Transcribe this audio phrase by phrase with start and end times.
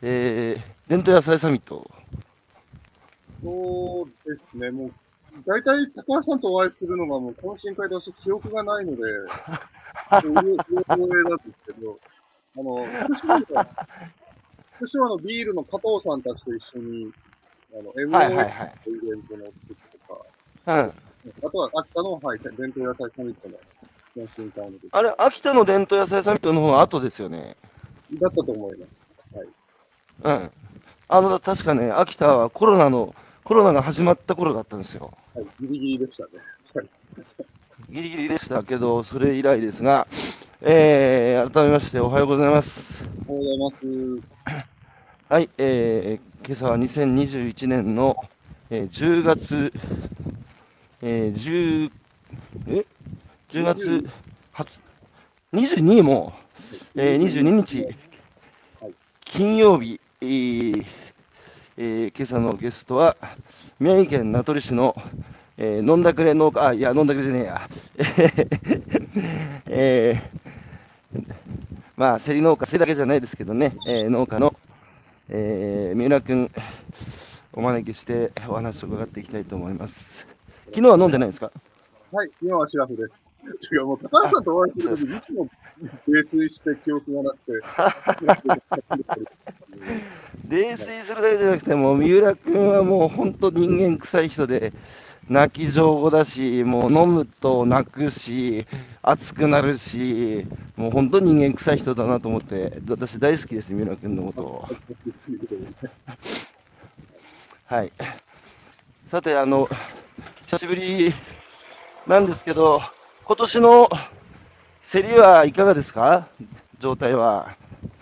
[0.00, 1.90] えー、伝統野菜サミット。
[3.42, 4.92] そうですね、もう、
[5.46, 11.98] 大体高橋さんとお会いするのがもう懇親会で私記憶がないので、うろ覚えなんですけど、
[12.56, 13.46] あの、福島の、
[14.76, 17.12] 福島のビールの加藤さんたちと一緒に、
[17.78, 17.92] あの、
[18.42, 18.46] い。
[18.86, 19.76] のイベントの時
[20.06, 20.22] とか、
[20.66, 20.90] うん。
[21.46, 23.56] あとは秋田の、はい、伝統野菜サミットの
[24.16, 27.56] 懇親会の時あれ、秋田の伝統野菜サミットの方が後ですよね。
[28.14, 29.06] だったと思います。
[30.22, 30.40] はい。
[30.40, 30.50] うん。
[31.08, 33.14] あの、確かね、秋田はコロナの、
[33.44, 35.12] コロナが始まった頃だったんですよ。
[35.34, 36.42] はい、ギリギリでしたね。
[36.74, 36.88] はい。
[37.90, 40.06] ギリギリでしたけど、それ以来ですが、
[40.60, 42.94] えー、改めましておはようございます。
[43.26, 44.66] おはようございます。
[45.28, 48.16] はい、えー、今朝は2021年の、
[48.70, 49.72] えー10月、
[51.00, 51.92] えー、10、
[52.66, 52.86] え
[53.50, 54.10] ?10 月
[54.52, 54.80] 初
[55.52, 56.34] 22も、
[56.94, 60.86] えー、22日、はい金曜日、えー
[61.76, 63.16] えー今朝のゲストは、
[63.78, 64.96] 宮城県名取市の、
[65.58, 67.68] えー飲んだくれ農家、あ、いや、飲んだくれじゃねえや。
[69.66, 71.24] えー
[71.96, 74.54] まあ、競り農家、競りだけじゃないですけどね、えー農家の、
[75.28, 76.50] えー三浦君、
[77.52, 79.94] お招きしてお話を伺っていきたいと思います。
[80.66, 81.50] 昨日は飲んでないですか？
[82.10, 83.32] はい、今はシラフです。
[83.72, 85.46] 違う、もう高橋さんとお会いするとき、いつも
[86.06, 87.52] 泥酔して記憶がなくて。
[90.48, 94.72] 泥酔するだけじゃなくて、もう三浦君はもう本当人間臭い人で、
[95.28, 98.66] 泣き上手だし、もう飲むと泣くし、
[99.02, 104.64] 熱くなるし、もう本当人間臭い人だなと思って、私大好きです、三浦君のことを。
[107.66, 107.92] はい。
[109.10, 109.68] さて、あの、
[110.46, 111.12] 久しぶり
[112.06, 112.80] なんですけど、
[113.26, 113.88] 今年の
[114.90, 116.28] 競りはいかがですか？
[116.80, 117.56] 状態は。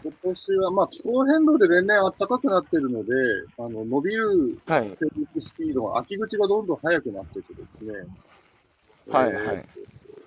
[0.05, 3.11] 今年は、まあ、気候変動で年々暖かくなってるので、
[3.59, 4.97] あの、伸びるはい。
[5.01, 7.93] 生育スピードが、秋口がどんどん速くなっててですね。
[9.09, 9.67] はい、えーはい。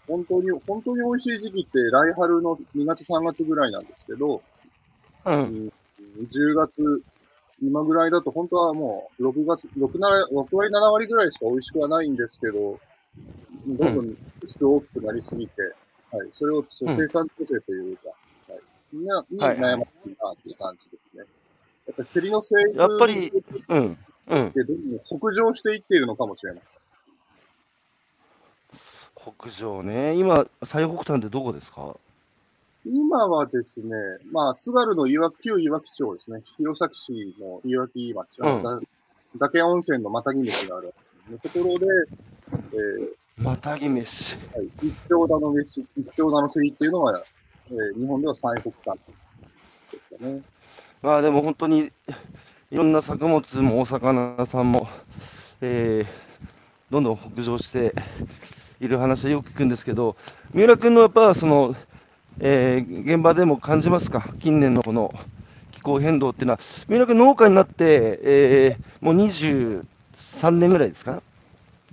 [0.07, 4.41] 本当に、本当に美味しい時期って来春の2月3月ぐらいなんですけど、
[5.25, 5.29] う。
[5.31, 5.71] うんん、
[6.27, 7.01] 10月、
[7.61, 12.79] 今ぐらいだと本当はもう6月、6, 7 6割、7割ぐらいしか美味しくはないんですけど、
[13.67, 15.53] どんどんリスク大きくなりすぎて、
[16.11, 18.09] はい、それをそううん生産調整というか、
[18.49, 18.59] はい、
[18.91, 21.23] みんなにはい悩ましいなっていう感じですね。
[21.87, 23.31] やっぱり競りの生育やっぱり
[23.69, 23.97] うん。
[24.27, 24.51] うんっ。
[24.51, 26.69] てどんどん北上していっているのかもしれません。
[29.35, 30.15] 北上ね。
[30.15, 31.97] 今、最北端ってどこですか？
[32.85, 33.89] 今はですね、
[34.31, 38.79] まあ、津軽の岩旧岩木町ですね、弘前市の岩木町、うんだ
[39.49, 40.93] 嶽温泉のまたぎ飯がある
[41.29, 41.85] のところで、
[42.73, 42.77] え
[43.39, 44.35] またぎ飯。
[44.35, 47.19] ーはい、一丁田の飯、一丁田の競りっていうのが、
[47.69, 49.13] えー日本では最北端で
[50.17, 50.41] すかね。
[51.01, 51.91] まあでも本当に、
[52.71, 54.89] いろんな作物もお魚さんも、
[55.61, 57.93] えー、どんどん北上して
[58.81, 60.17] いる話はよく聞くんですけど、
[60.53, 61.75] 三浦君のやっぱその、
[62.41, 65.13] えー現場でも感じますか、近年のこの
[65.71, 71.23] 気候変動っていうのは、三浦君、農家になって、えーもう23年ぐらいですか？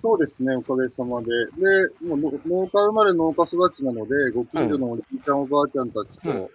[0.03, 1.29] そうですね、おかげさまで。
[1.29, 6.49] で、もうの農家生まれ農家育ちなので、ご近所のおじいちゃん、おばあちゃんたちと、うん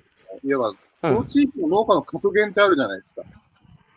[0.44, 3.24] いわば、うこのん、地域の農家の格言ってあるじゃないですか。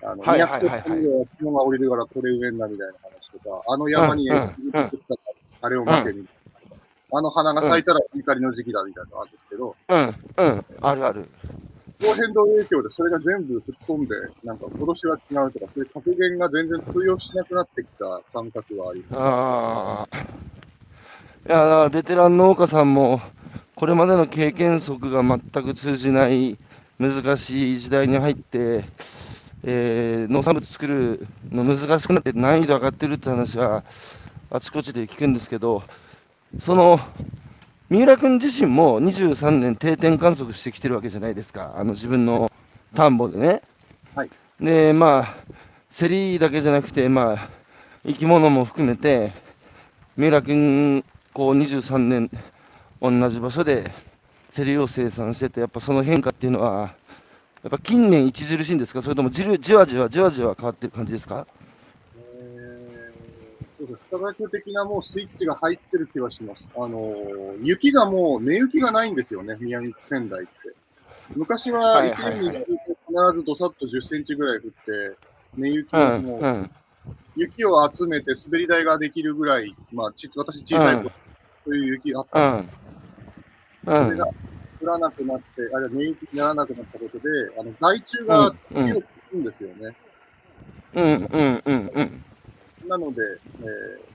[0.02, 5.32] あの、はいはいはいはい200トンは雲が降りるからこれ植えんなみたいな話とか、あの山に作ったから
[5.62, 6.76] あれを待てみたいな。
[7.16, 11.28] あの花が咲いたら光の時期だみたいなのがあるんですけど、うん、うん、あるある。
[11.98, 19.20] 気候変動影響でそれが全部吹っ飛んで、なんか今年は違うとか、そういう格言が全然通用しなくなってきた感覚はあります。
[19.20, 20.18] ああ。
[21.46, 23.20] いや、だからベテラン農家さんも、
[23.76, 26.58] これまでの経験則が全く通じない
[26.98, 28.84] 難しい時代に入って、
[29.62, 33.82] えー農産物作るの難しくなって難易度上がってるって話は
[34.50, 35.82] あちこちで聞くんですけど、
[36.60, 37.00] その、
[37.90, 42.50] 三浦君自身も23年定点観測してきてるわけじゃないですか、あの自分の
[42.94, 43.62] 田んぼでね。
[44.14, 44.30] はい。
[44.60, 45.34] で、まあ、
[45.96, 47.50] 競りだけじゃなくて、まあ、
[48.06, 49.32] 生き物も含めて、
[50.16, 51.04] 三浦君、
[51.34, 52.30] こう23年、
[53.02, 53.90] 同じ場所で
[54.56, 56.94] 競りを生産してて、やっぱその変化っていうのは、
[57.62, 61.46] やっぱ近年著しいんですか、それともじるじわじわじわじわ変わってる感じですか？
[61.50, 61.63] えー
[63.78, 64.06] そうです。
[64.10, 66.70] 不可逆的なもうスイッチが入ってる気はします。
[66.76, 70.50] あのー雪がもう、根雪がないんですよね、宮城仙台って。
[71.34, 72.64] 昔は1はいはいはい年に必
[73.34, 74.70] ずどさっと10センチぐらい降って、
[75.56, 76.70] 根雪うん、もう、うん、
[77.36, 81.10] 雪を集めて滑り台ができるぐらい、まあ、ち私小さい頃、
[81.64, 82.66] そういう雪あったうんん、う
[83.86, 84.28] それがん、
[84.82, 85.44] 降らなくなって、
[85.74, 87.28] あるいは年域にならなくなったことで、
[87.58, 89.96] あの害虫がうん火をつくんですよね。
[90.94, 92.24] うんうんうんうん。
[92.88, 93.22] なので、
[93.60, 94.14] えー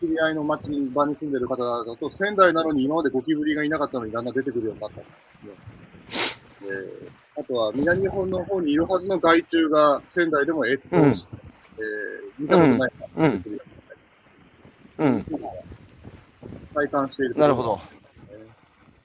[0.00, 5.04] 知り合いの町に場に住んでる方だと、仙台なのに今までゴキブリがいなかったのにだんだん出てくるようになったんで
[5.40, 5.52] すね。
[6.62, 11.34] えーあとは南日本の方にいるはずの害虫が仙台でも越冬して、
[11.78, 13.62] えー見たことないうん出てくるよ
[14.98, 15.06] うん。
[15.06, 15.50] うになっ
[16.72, 17.34] たり体感している。
[17.36, 17.80] なるほど。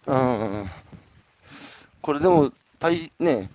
[0.07, 0.69] うんうんうん。
[2.01, 3.50] これでも、対ね、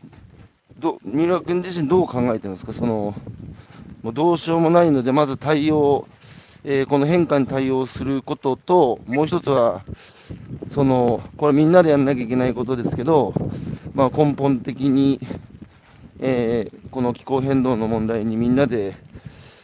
[0.79, 3.15] ど三浦君自身どう考えてるんですか、その、
[4.05, 6.07] もうどうしようもないので、まず対応、
[6.63, 9.83] えーこの変化に対応することと、もう一つは、
[10.73, 13.33] その、これみんなでやんなきゃいけないことですけど、
[13.95, 15.21] まあ、根本的に、
[16.21, 18.95] えーこの気候変動の問題にみんなで、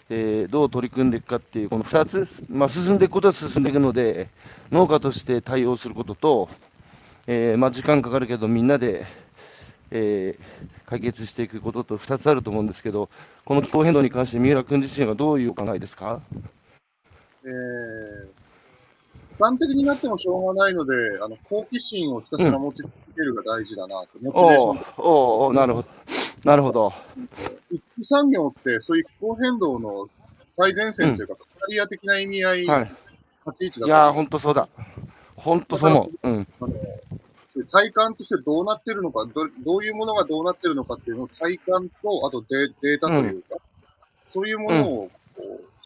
[0.08, 4.30] えーどう取り組んでいくかっていう、この2つ、まあ、進んでいくことは進んでいくので、
[4.72, 6.48] 農家として対応することと、
[7.26, 9.06] えまあ、時間かかるけど、みんなで、
[9.90, 10.42] えー
[10.86, 13.10] 解決していくことと2つあると思うんですけど、
[13.44, 16.20] この気候変動に関して、三浦君自身はどういうお考えですか？
[17.44, 18.24] えー、
[19.36, 20.92] 一般的になってもしょうがないので、
[21.22, 24.84] あの好奇心をひたすら持ち続けるが大事だなと、モチベーション。
[24.98, 25.88] おーおなるほど、
[26.42, 26.92] なるほど、
[28.02, 30.08] 産業ってそういう気候変動の
[30.48, 32.92] 最前線というか、カナリア的な意味合い、はい、
[33.46, 34.68] 立ち位置いや本当そうだ、
[35.36, 36.46] 本当そう思う、
[37.70, 43.56] 体感としてどうなってるのかど、どういうものがどうなってるのかっていうのを体感と、あとデデータというか、
[44.32, 45.10] そういうものを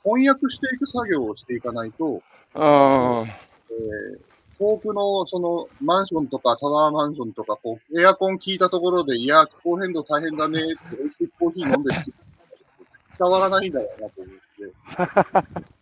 [0.02, 2.22] 翻訳していく作業をしていかないと、
[2.54, 3.24] あ
[3.70, 12.02] えー遠くのそのマンションとかタワーマンションとか、こうエアコン効いたところで、いや、気候変動大変だねって、美味しいコーヒー飲んでる
[13.18, 14.34] 伝わらないんだろうなと思っ
[15.52, 15.64] て。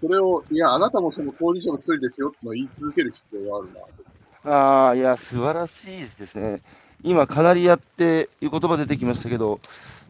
[0.00, 3.86] それを、いや、あなたもその当事者の一人ですよってのを言い続ける必要があるなと。
[4.48, 6.62] ーあー、いや、素晴らしいですね。
[7.02, 9.60] 今、カナリアっていう言葉出てきましたけど、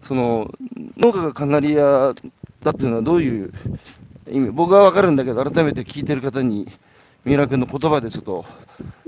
[0.05, 0.51] その
[0.97, 2.15] 農家がカナリア
[2.63, 3.53] だっていうのはどういう
[4.31, 6.69] 意味、僕は分かるんだけど、改めて聞いてる方に、
[7.25, 8.49] 三浦君の言葉でちょっと、カ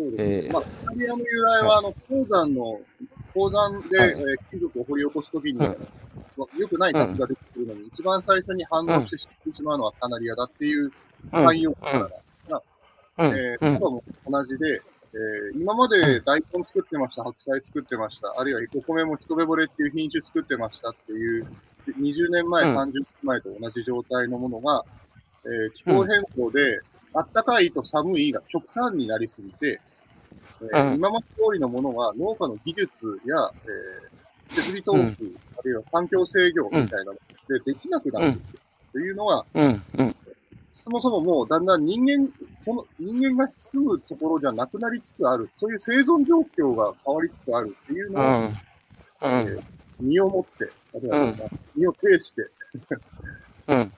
[0.02, 2.80] ナリアの由来は、あの、鉱山の、
[3.32, 4.10] 鉱山で、はい。
[4.10, 5.88] えーを掘り起こすときに、うん
[6.56, 10.90] 良くないガスが出てくるのに、一番最初に反応して知ってしまうのはカナリアだっていう
[11.32, 12.10] うん、慣用句か
[12.48, 12.62] ら、
[13.18, 13.76] うん、えー、うん。
[13.76, 14.00] 多分
[14.30, 14.80] 同じで、
[15.12, 21.46] えー今まで大根作ってました、白菜作ってました、あるいはお米も一目惚れっていう品種作ってましたっていう、
[21.98, 22.78] 20年前、うん。
[22.78, 24.84] 30年前と同じ状態のものが、
[25.44, 26.80] えー気候変動で、
[27.12, 29.80] あったかいと寒いが極端になりすぎて、
[30.62, 30.94] えーうん。
[30.94, 34.10] 今まで通りのものが農家の技術や、えー
[34.50, 38.58] 設備投資、あるいは環境制御みたいなのでできなくなっている
[38.92, 40.16] というのが、うん、うん、
[40.76, 42.28] そもそももうだんだん人間、
[42.64, 48.60] その人間が住むところじゃなくなりつつある、そういう生存状況が変わりつつあるっていううのをん、
[49.22, 49.64] うん、
[50.00, 51.40] 身をもって、うん
[51.76, 52.50] 身を挺して、
[53.68, 53.92] うん、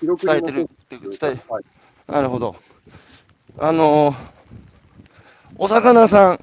[0.00, 1.64] 記録伝えてるに残すっていう伝え、はい、
[2.08, 2.56] なるほど。
[3.58, 4.34] あのー
[5.56, 6.40] お魚さん、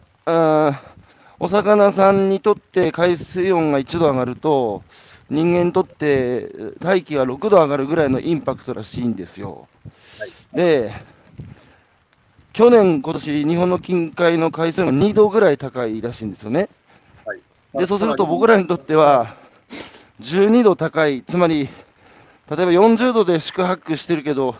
[1.40, 4.84] お魚さんにとって海水温が1度上がると、
[5.32, 9.68] 人間にとって大気が6度上がるぐらいのインパクトらしいんですよ。
[10.20, 10.92] はいで、
[12.54, 16.68] 去年、今年日本の近海の海水温が2度ぐらい高いらしいんですよね。
[17.74, 19.38] で、そうすると僕らにとっては、
[20.20, 21.70] 12度高い、つまり、
[22.50, 24.56] 例えば40度で宿泊してるけど、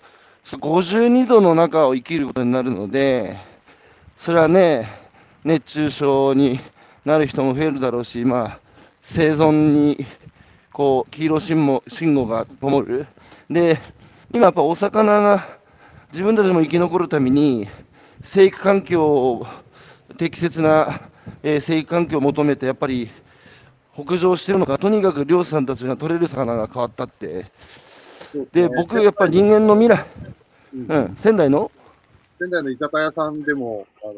[0.46, 3.38] 52度の中を生きることになるので、
[4.18, 4.90] それはね、
[5.44, 6.62] 熱中症に
[7.04, 8.60] なる人も増えるだろうし、まあ、
[9.04, 10.06] 生存に、
[10.74, 13.08] こう、黄色信号信号が灯る。
[13.50, 13.80] で、
[14.34, 15.48] 今やっぱお魚が
[16.14, 17.68] 自分たちも生き残るために、
[18.24, 19.46] 生育環境を、
[20.18, 21.02] 適切な、
[21.44, 23.10] えー生育環境を求めて、やっぱり
[23.94, 27.46] 北上してるのか、とにかく漁師さんたちが取れる魚が変わったって。
[28.54, 30.06] で、僕、やっぱり人間の未来、
[30.74, 30.86] うん。
[30.88, 31.70] うん、仙台の？
[32.40, 34.14] 仙台の居酒屋さんでも、あの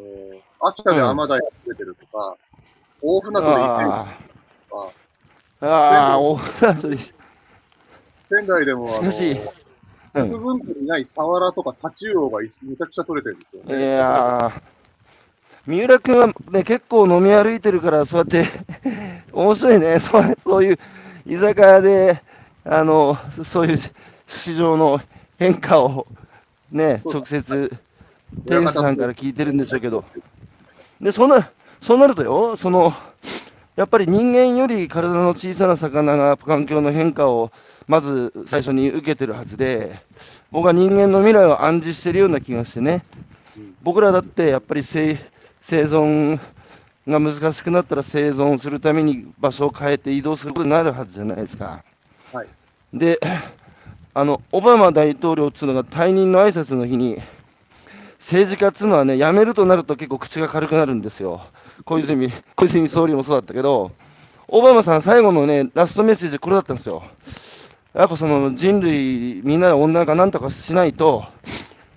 [0.70, 2.38] 秋田でアマダイが出てるとか、
[3.02, 3.84] 大船渡で伊勢
[4.70, 4.92] とか、
[5.63, 6.98] あ、ああ、お船で
[8.29, 13.91] 仙台でもあの、食文化にないサワラとかタチウオが一めちゃくちゃ取れてるんですよいね。
[13.96, 14.62] やー、
[15.65, 18.48] 三浦君はね、結構飲み歩いてるから、そうやって、
[19.32, 20.79] 面白いね、そうそういう
[21.25, 22.22] 居酒屋で、
[22.65, 23.79] あの、そういう
[24.27, 25.00] 市場の
[25.39, 26.08] 変化を、
[26.72, 27.72] ね、直接、
[28.46, 30.03] 店主さんから聞いてるんでしょうけど、
[31.00, 31.51] で、そんな、
[31.82, 32.93] そうなるとよ、その、
[33.75, 37.51] やっぱり人間より体の小さな魚が環境の変化を
[37.88, 40.01] まず最初に受けてるはずで、
[40.51, 43.03] 僕は人間の未来を暗示してるような気がしてね。
[43.58, 45.20] うん僕らだってやっぱり生
[45.63, 46.39] 生存
[47.08, 51.84] が難しくなったら生存するために場所を変えて移動することになるはずじゃないですか。
[52.32, 52.48] はい。
[52.94, 53.20] で、
[54.13, 57.22] あの、オバマ大統領っていうのが退任の挨拶の日に、
[58.20, 61.46] 政治家っていうのはね、辞めるとなると結構口が軽くなるんですよ。
[61.86, 63.92] 小泉、小泉総理もそうだったけど、
[64.48, 67.04] オバマさん最後のね、ラストメッセージこれだったんですよ。
[67.94, 71.25] やっぱその人類、みんなで温暖化なんとかしないと、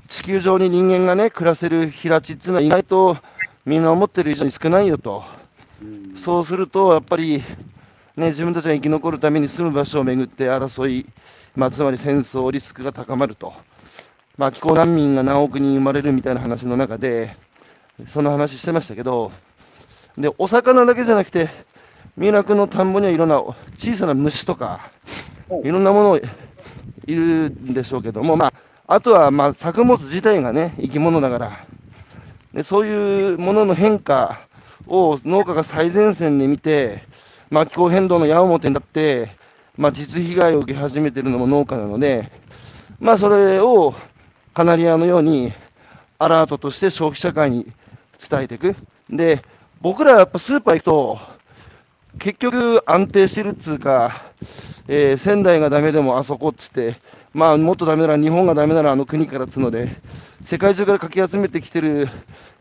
[0.08, 3.16] 地球上に人間がね、暮らせる平地っていうのは意外と
[3.64, 5.24] みんな思ってる以上に少ないよと。
[5.82, 7.44] うんそうすると、やっぱり、
[8.16, 11.06] ね、自分たちが生き残るために住む場所をめぐって争い、
[11.54, 13.52] まあ、つまり戦争リスクが高まると。
[14.36, 17.36] まあ、気候難民が何億人生まれるみたいな話の中で、
[18.08, 19.30] その話してましたけど、
[20.18, 21.50] で、お魚だけじゃなくて、
[22.16, 23.40] 三浦君の田んぼにはいろんな
[23.78, 24.90] 小さな虫とか、
[25.62, 26.20] いろんなもの
[27.06, 28.52] いるんでしょうけども、まあ、
[28.86, 31.66] あとはまあ作物自体がね、生き物だから、
[32.54, 34.46] でそういうものの変化
[34.86, 37.02] を農家が最前線で見て、
[37.50, 39.36] まあ、気候変動の矢面になって、
[39.76, 42.30] まあ、実被害を受け始めているのも農家なので、
[42.98, 43.94] まあ、それを
[44.54, 45.52] カナリアのように
[46.18, 47.70] アラートとして消費者会に
[48.30, 48.74] 伝えていく。
[49.10, 49.42] で、
[49.80, 51.18] 僕らやっぱスーパー行くと、
[52.18, 54.22] 結局安定してるっつうか、
[54.88, 56.96] えー仙台がダメでもあそこっつって、
[57.34, 59.96] まあもっとダメなら日本がダメならあの国からっつうので、
[60.44, 62.08] 世界中からかき集めてきてる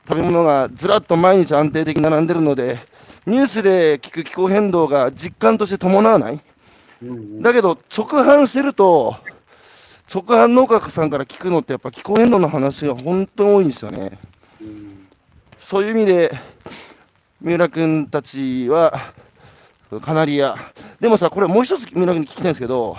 [0.07, 2.79] 食べ物がずらっと毎日安定的に並んでるので、
[3.25, 6.39] ニュースで聞く気候変動が実感として伴わない。
[7.41, 9.15] だけど、直販してると、
[10.13, 14.19] 直販農家さんから聞くのって、やっぱ気候変動の話が本当に多いんですよね。
[14.61, 15.07] うん
[15.59, 16.31] そういう意味で、
[17.41, 19.13] 三浦君たちは、
[20.01, 20.55] カナリア。
[20.99, 22.97] でもさ、これもう一つ三浦君に聞きたいんですけど、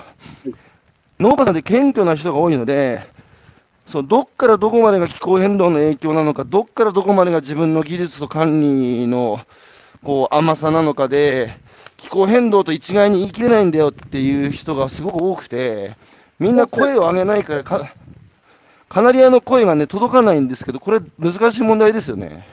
[1.19, 3.02] 農家さんって謙虚な人が多いので、
[3.87, 9.40] そうどっからどこまでが気候変動の影響なのか、どっからどこまでが自分の技術と管理の
[10.05, 11.59] こう甘さなのかで、
[11.97, 15.97] 気候変動と一概に言い切れないんだよっていう人がすごく多くて、
[16.38, 17.95] みんな声を上げないからか、
[18.90, 22.47] カナリアの声がね、届かないんですけど、これ難しい問題ですよね。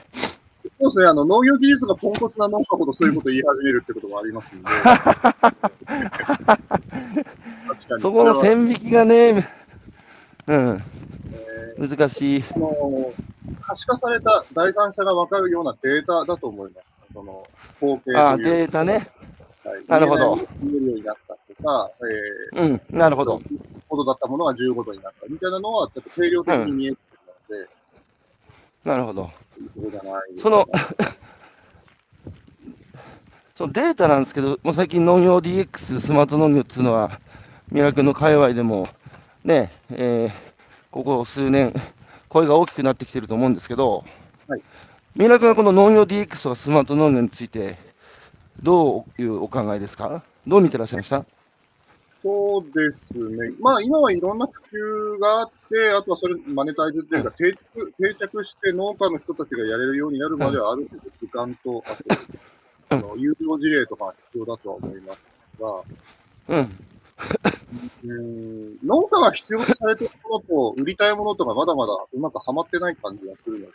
[0.84, 4.64] そうですね、あの農業技術がポンコツな農家ほどそういうことを言い始めるってことがありますんで。
[4.64, 5.00] 確か
[7.96, 8.02] に。
[8.02, 9.48] そこの線引きがね、
[10.46, 10.82] うん、
[11.80, 12.40] え難しい。
[12.40, 13.14] ーあの
[13.62, 16.86] 可視化された第三者が分かるようなデータだと思います。
[17.14, 17.46] その
[17.80, 19.08] 統計というあデータね。
[19.64, 21.90] はいなるほど見えるようになったとか、
[22.54, 23.40] えうん、なるほー、ど。
[23.88, 27.18] 5度だったものが15度になったみたいなのは、定量的に見えてる
[27.56, 27.70] ので、
[28.84, 29.30] なるほど。
[30.42, 30.66] その、
[33.56, 37.20] そのデータなんですけど、もう最近農業 DX、スマート農業っていうのは、
[37.70, 38.88] 三浦君の界隈でも、
[39.44, 40.44] ね、えー
[40.90, 41.74] ここ数年、
[42.28, 44.04] 声が大きくなってきてると思うんですけど、
[44.46, 44.62] はい。
[45.16, 47.78] 三浦君はこの農業 DX とかスマート農業について、
[48.62, 50.22] どういうお考えですか？
[50.46, 51.24] どう見てらっしゃいました？
[52.24, 53.52] そうですね。
[53.60, 65.18] まあ今はいろんな普及があって、あとはそれマネタイズというか定着、定着して農家の人たちがやれるようになるまではある程度時間と、あと、あの、有料事例とかが必要だとは思います
[66.48, 66.78] が、うん、
[68.04, 68.78] うん。
[68.82, 73.72] 農家が必要とされているものと売りたいものとがまだまだうまくはまってない感じがするので、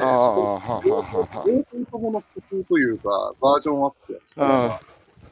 [0.00, 1.18] えー、ああ、そこはあは両あはあ。
[1.18, 2.26] はあ方ともの工
[2.60, 4.80] 夫というか、バージョンアップあ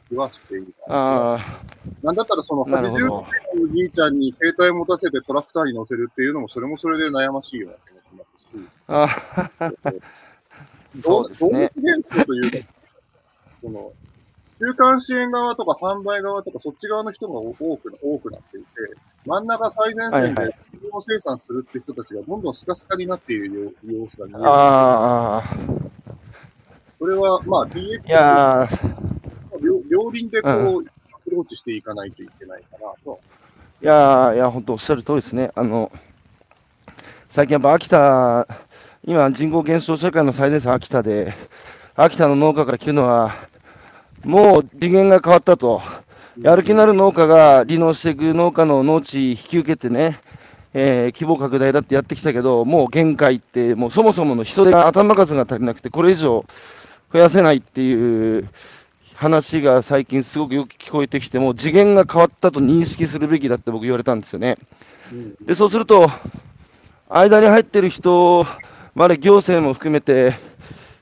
[0.09, 0.73] 言わしている。
[0.87, 1.61] ああ、
[2.03, 3.19] なんだったらそのなるほど。
[3.19, 9.91] 80歳のおじいちゃんに携帯持たせてトラクターに乗せるっていうのもそれもそれで悩ましいような気もしますし、あ
[10.95, 11.49] 動そうですね。
[11.49, 12.69] 動物現象というか、
[13.61, 13.91] その、
[14.59, 18.67] 中間支援側とか販売側とかそっち側の人が多く多くなっていて、
[19.25, 24.43] 真ん中最前線で自分を生産するって人たちがどんどんスカスカになっている様様子が見える。
[24.45, 25.43] ああ、
[26.97, 29.06] それは、まあ、DX いやー、
[29.59, 33.19] 両両輪でこう、うアプローチしていかないといけないかなと。
[33.81, 35.51] いやーいや、本当おっしゃる通りですね。
[35.55, 35.91] あの、
[37.29, 38.47] 最近やっぱ秋田、
[39.05, 41.33] 今人口減少社会の最前線秋田で、
[41.95, 43.35] 秋田の農家から聞くのは、
[44.23, 45.81] もう次元が変わったと。
[46.41, 50.19] やる気のある農家が離農していく農家の農地引き受けてね、
[50.73, 56.45] えー規模拡大だってやってきたけど、もう限界って、もうそもそもの人手が頭数が足りなくて、これ以上
[57.11, 58.49] 増やせないっていう
[59.17, 64.57] 話が最近すごくよく聞こえてきて、もう次元が変わったと認識するべきだって僕言われたんですよね。
[65.11, 66.11] うんで、そうすると、
[67.09, 68.45] 間に入ってる人
[68.93, 70.35] まで行政も含めて、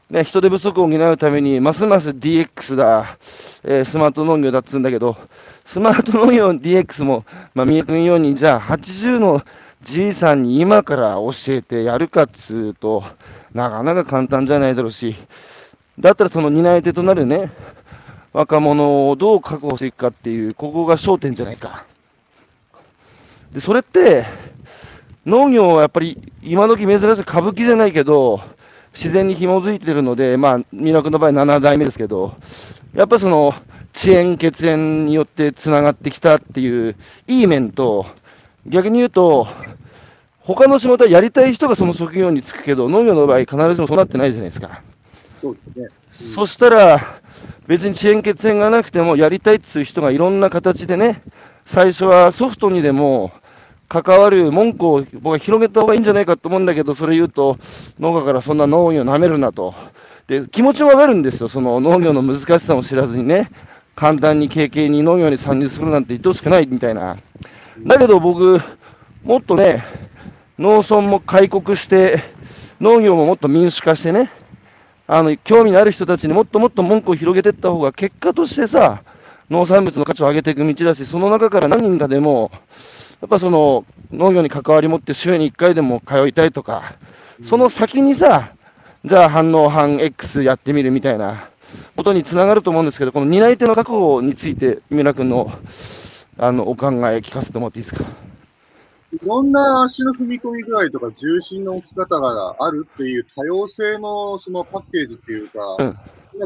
[0.09, 3.17] ね、人手不足を補うために、ますます DX だ、
[3.65, 5.17] えースマート農業だっつうんだけど、
[5.65, 9.43] スマート農業 DX も、まあ、三重君ように、じゃあ80の
[9.83, 13.03] じいさんに今から教えてやるかっつうと、
[13.53, 15.17] なかなか簡単じゃないだろうし、
[15.99, 17.51] だったらその担い手となるね、
[18.35, 21.85] 若者をどう確保していくかっていう、ここが焦点じゃないですか。
[23.53, 24.25] で、それって、
[25.25, 28.41] 農業はやっぱり今時珍しい歌舞伎じゃないけど、
[28.93, 32.35] 自然に紐づいてるので、まあ、三浦君の場合7代目ですけど、
[32.93, 33.53] やっぱその、
[33.95, 36.97] 遅延、血縁によってつながってきたっていう
[37.29, 38.05] いい面と、
[38.67, 39.47] 逆に言うと、
[40.39, 44.81] 他の仕事はやりたい人がその職業に就くけど、農業の場合、必ずしもそうなってないじゃないですか。
[45.41, 45.87] そうですね。
[46.33, 47.21] そしたら、
[47.67, 51.21] 別に遅延、血縁がなくても、やりたいっていう人がいろんな形でね、
[51.65, 53.31] 最初はソフトにでも
[53.87, 57.57] 関わる文句を僕は広げた方がいいんじゃないかと思うんだけど、それ言うと、
[57.99, 59.73] 農家からそんな農業なめるなと。
[60.27, 61.49] で、気持ちはわかるんですよ。
[61.49, 63.51] その農業の難しさも知らずにね、
[63.95, 67.17] 簡単に経験に農業に参入するなんて言ってほしくないみたいな。
[67.85, 68.61] だけど僕、
[69.23, 69.83] もっとね、
[70.57, 72.23] 農村も開国して、
[72.79, 74.31] 農業ももっと民主化してね、
[75.07, 79.03] あの、興味のある人たちにもっともっと文句を広げていった方が、結果としてさ、
[79.49, 82.51] 農産物の価値を上げていく道だし、その中から何人かでも、
[83.21, 86.95] やっぱその、農業に関わり持って週に1回でも通いたいとか、
[87.43, 88.51] その先にさ、
[89.03, 91.49] じゃあ反応反 X やってみるみたいな
[91.95, 95.51] ことにつながると思うんですけど、この担い手の確保について、三浦君の
[96.37, 98.05] あのお考え聞かせてもらっていいですか？
[99.21, 105.97] いろんな足の踏み込み具合とか重心の置き方があるっていう多様性のそのパッケージっていうか、うん。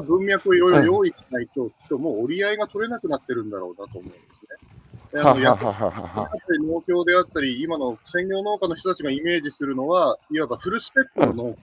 [0.06, 5.22] 文脈をいろいろ用意しないと、きっともう折り合いが取れなくなってるんだろうなと思うんですね。
[5.24, 5.72] あのやっぱ
[6.52, 11.58] り農協であったり、今の専業農家の人たちがイメージするのは、いわばフルスペックの農家で、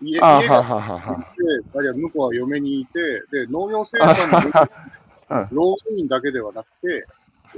[0.00, 3.00] 家家がいて、あるいは向こうは嫁にいて、
[3.30, 4.40] で農業生産の
[5.50, 7.06] 労 務員だけではなくて、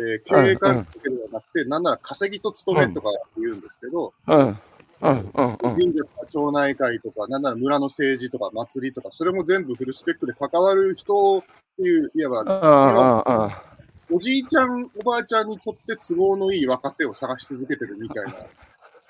[0.01, 4.39] えー、経営関係ではなくて、うん、なんなら稼ぎと勤めとか言うんですけど、うん。
[4.39, 4.59] うん。
[5.03, 5.19] うん。
[5.35, 7.43] うん、神社とか町内会とか、なん。
[7.43, 11.43] なら村の政治とか祭りとか、それも全部フルスペックで関わる人っ
[11.77, 13.71] ていう、いわば、
[14.13, 15.49] おじいちゃん、おばあちゃん。
[15.49, 18.35] にとって都合のいい若手を探し続けてるみたいな、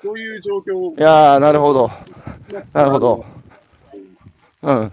[0.02, 1.90] そういう状況いやー、なるほど。
[2.72, 3.24] なるほど。
[4.62, 4.92] うん。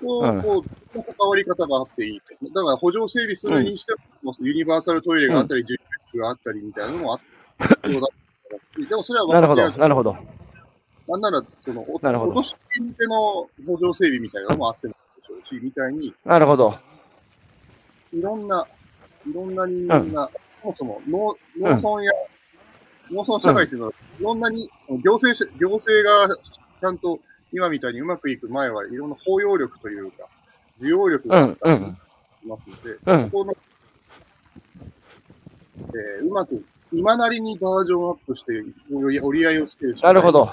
[0.00, 2.20] こう、こう、関わり方があっていい。
[2.54, 3.98] だから補助整備するにしても、
[4.40, 7.88] ユニバーサルトイレがあったり、準備室があったりみたいなのもあって
[8.88, 10.16] でもそれはなるほど、なるほど。
[11.08, 16.14] なんなら、その、お落とし向けの補助整備みたいなのもあってもでしょうし、みたいに。
[16.24, 16.76] なるほど。
[18.12, 18.66] いろんな、
[19.26, 20.30] いろんな人間が、
[20.62, 22.12] そもそも農農村や、
[23.10, 27.20] 農村社会っていうのは、いろんなに、その行政、行政がちゃんと
[27.52, 30.28] 今みたいにうまくいく前はいろんな包容力というか、
[30.80, 33.22] 需要力があったりしますので、うん。
[33.22, 33.56] うん、ここの、
[35.96, 40.50] えー、うまく、今なりにバージョンアップして折り合いをつけるしなるほど。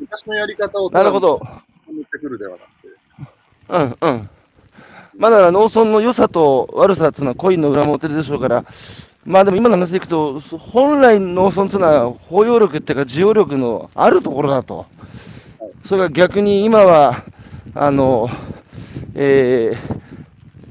[0.00, 1.40] 昔のやり方をなるほど。
[1.86, 3.98] 持ってくるではなくて。
[4.02, 4.30] うんうん。
[5.16, 8.64] まあだから農村の良さと悪さっていうのはコインの裏表でしょうから、
[9.24, 14.86] まあでも今の話でいくと、本来農村っていうのは包容力っていうか需要力のあるところだと。
[15.84, 17.24] それが逆に今は、
[17.74, 18.28] あの、
[19.14, 20.04] えー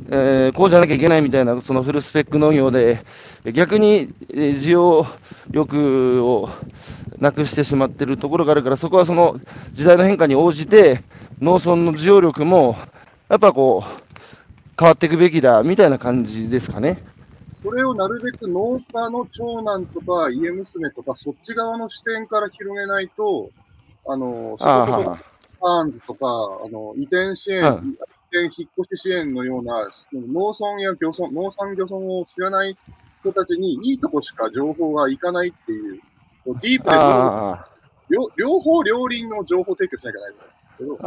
[0.10, 3.06] えー、こうじゃなきゃいけないみたいな、そのフルスペック農業で、
[3.52, 5.06] 逆に需要
[5.50, 6.50] 力を
[7.20, 9.40] なくしてしまっているところがあるから、そこはその
[9.74, 11.04] 時代の変化に応じて、
[11.42, 12.78] 農村の需要力も、
[13.28, 14.04] やっぱこう、
[14.80, 17.04] 変わっていくべきだみたいな感じですかね。
[17.62, 23.52] それをなるべく農家の長男とか家娘とか、そっち側の視点から広げないと、
[24.08, 25.20] あの、そことか、
[25.60, 26.26] ファーンズとか、
[26.66, 32.78] あの、移転支援、移転引っ越し支援のような、農村や漁村、農産漁村を知らない
[33.24, 36.02] 人たちにいいとこしか情報がいかないっていう、
[36.60, 36.96] ディープで
[38.10, 41.00] 両両方両輪の情報提供しなきゃいけないけど。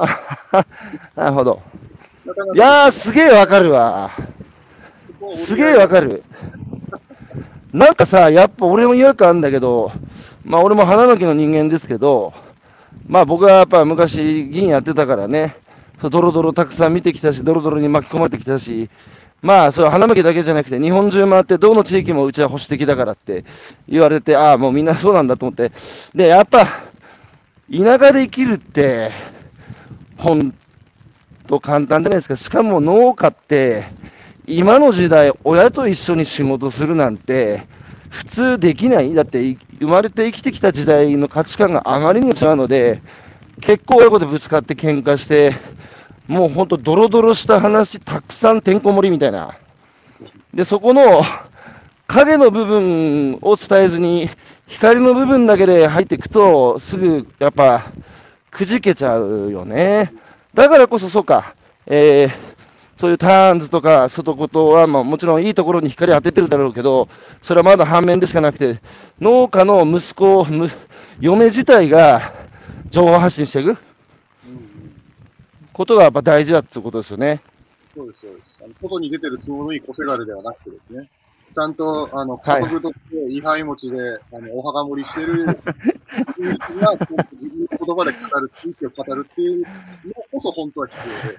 [1.22, 1.62] なるほど。
[2.55, 4.11] いやー、すげえわかるわ。
[5.44, 6.24] すげえわかる。
[7.72, 9.92] なんかさ、やっぱ俺も違和感あるんだけど、
[10.42, 12.33] まあ俺も花巻の人間ですけど、
[13.07, 15.57] まあ僕はやっぱ昔議員やってたからね、
[16.00, 18.88] ドロドロたくさん見てきたし、ドロドロに巻き込まれてきたし、
[19.42, 23.44] まあ、それは花巻だけじゃなくて、日本中回って、どの地域もうちは保守的だからって
[23.88, 25.72] 言われて、ああ、もうみんなそうなんだと思って。
[26.14, 26.85] で、やっぱ、
[27.70, 29.11] 田舎で生きるって、
[30.16, 30.55] ほん
[31.46, 32.37] と簡単じゃないですか。
[32.37, 33.87] しかも農家って、
[34.46, 37.66] 今の時代、親と一緒に仕事するなんて、
[38.11, 43.03] 普通できないだって生まれて生きてきた時代の価値観があまりにも違うので、
[43.61, 45.55] 結構親子でぶつかって喧嘩して、
[46.28, 49.56] もうほんとドロドロした話たくさんてんこ盛りみたいな。
[50.54, 51.22] で、そこの
[52.06, 54.30] 影の部分を伝えずに、
[54.66, 57.92] 光の部分だけで入っていくと、すぐやっぱ
[58.50, 60.12] くじけちゃうよね。
[60.54, 61.54] だからこそそうか、
[61.86, 62.56] えー
[62.98, 67.08] そういうターンズとか外ことは、まあ、もちろんいいところに光当ててるだろうけど、
[67.42, 68.80] それはまだ反面でしかなくて、
[69.20, 70.70] 農家の息子、む
[71.20, 72.32] 嫁自体が
[72.88, 73.76] 情報発信していく
[75.76, 77.42] ことがやっぱ大事だってことですよね。
[77.94, 78.58] そうです、そうです。
[78.64, 81.06] あの外に出てる都合のいい小せがるではなくてですね、
[81.54, 83.98] ちゃんと、あの、はい家族として、位牌持ちで、
[84.32, 89.68] あの、お墓盛りしてる、人が、自分の言葉で語る、地域を語るっていうの
[90.32, 91.38] こそ本当は必要で、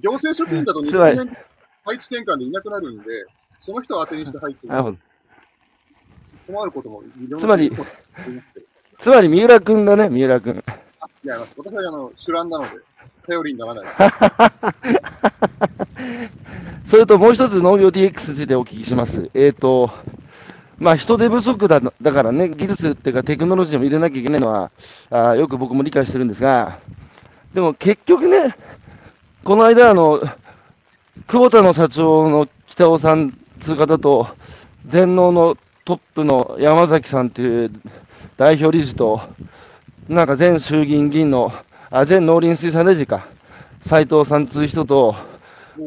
[0.00, 1.36] 行政職員だとつまり20年
[1.84, 3.04] 配置転換でいなくなるんで、
[3.60, 4.98] その人を当てにして入ってなる。
[6.48, 7.02] 困ることも
[7.38, 7.72] つまり
[8.98, 10.64] つまり三浦君だね、三浦君。
[10.66, 11.54] あ違います。
[11.56, 12.82] 私は、あの、主覧なので、
[13.26, 13.86] 頼りにならない。
[16.86, 19.30] それともう一つ農業 DX についてお聞きします。
[19.34, 19.90] えっ、と、
[20.78, 24.70] まあ人手不足だだからね、技術っていうかテクノロジーも入れなきゃいけないのは、
[25.10, 26.78] あよく僕も理解してるんですが、
[27.54, 28.54] でも結局ね、
[29.44, 30.20] この間、あの、
[31.26, 34.28] 久保田の社長の北尾さんつう方と、
[34.86, 37.70] 全農のトップの山崎さんという
[38.36, 39.22] 代表理事と、
[40.08, 41.52] なんか前衆議院議員の、
[41.90, 43.26] あ、前農林水産大臣か、
[43.86, 45.14] 斉藤さんという人と、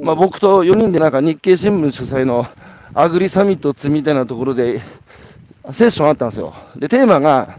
[0.02, 2.48] まあ、僕と4人でなんか日経新聞主催の
[2.94, 4.82] アグリサミットつみたいなところで
[5.74, 6.54] セッションあったんですよ。
[6.78, 7.58] で、テーマが、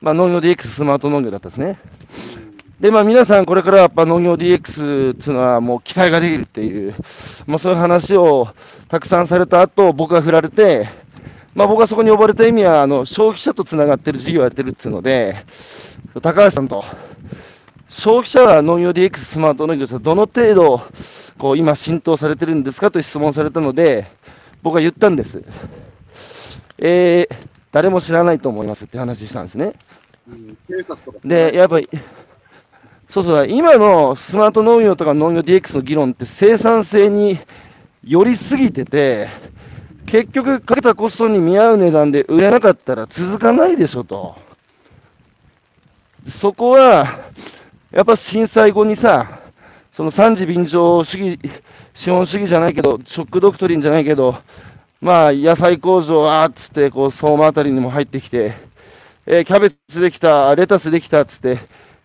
[0.00, 1.78] まあ、農業 DX スマート農業だったんですね。
[2.80, 6.94] で、まあ皆さんこれからやっぱ農業 DX っていうのはもう期待ができるっていう、
[7.46, 8.48] まあそういう話を
[8.88, 10.88] たくさんされた後、僕が振られて、
[11.54, 15.44] まあ僕がそこに呼ばれた意味は、あの、消費者とつながってる事業をやってるっていうので、
[16.22, 16.82] 高橋さんと、
[17.90, 20.82] 消費者は農業 DX スマート農業とどの程度、
[21.38, 22.90] こう今浸透されてるんですか？
[22.90, 24.06] と質問されたので、
[24.62, 25.42] 僕は言ったんです。
[26.78, 27.34] えー、
[27.72, 29.74] 誰も知らないと思いますって話したんですね。
[30.28, 31.18] うん警察とか。
[31.24, 31.88] で、やっぱり、
[33.10, 37.38] そうそう、今のスマート農業とか農業 DX の議論って生産性に
[38.04, 39.28] 寄りすぎてて、
[40.06, 44.36] 結局かけたコストに見合う値段で売れなかったら続かないでしょと。
[46.28, 47.18] そこは、
[47.92, 49.40] やっぱ震災後にさ、
[49.92, 51.40] その三次便乗主義、
[51.94, 54.38] 資本主義じゃないけど、ショックドクトリンじゃないけど、
[55.00, 58.54] まあ、野菜工場、あーっつって、こう、相馬あたりにも入ってきて、
[59.26, 61.58] えーキャベツできた、レタスできたっつって、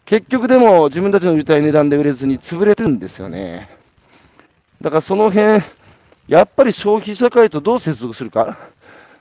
[0.05, 3.69] 結局でも自分たちの売りたい値段で売れずに潰れてるんですよね。
[4.81, 5.63] だからその辺、
[6.27, 8.45] やっぱり消費社会とどう接続するか。
[8.45, 8.57] だか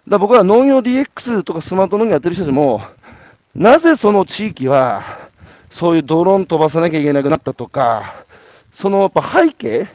[0.09, 2.83] ら僕は農業 DX とかスマート農業やってる人たちも、
[3.55, 5.24] なぜその地域は、
[5.75, 8.25] そういうドローン飛ばさなきゃいけなくなったとか、
[8.75, 9.89] そのやっぱ背景、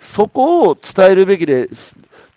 [0.00, 1.70] そこを伝えるべきで、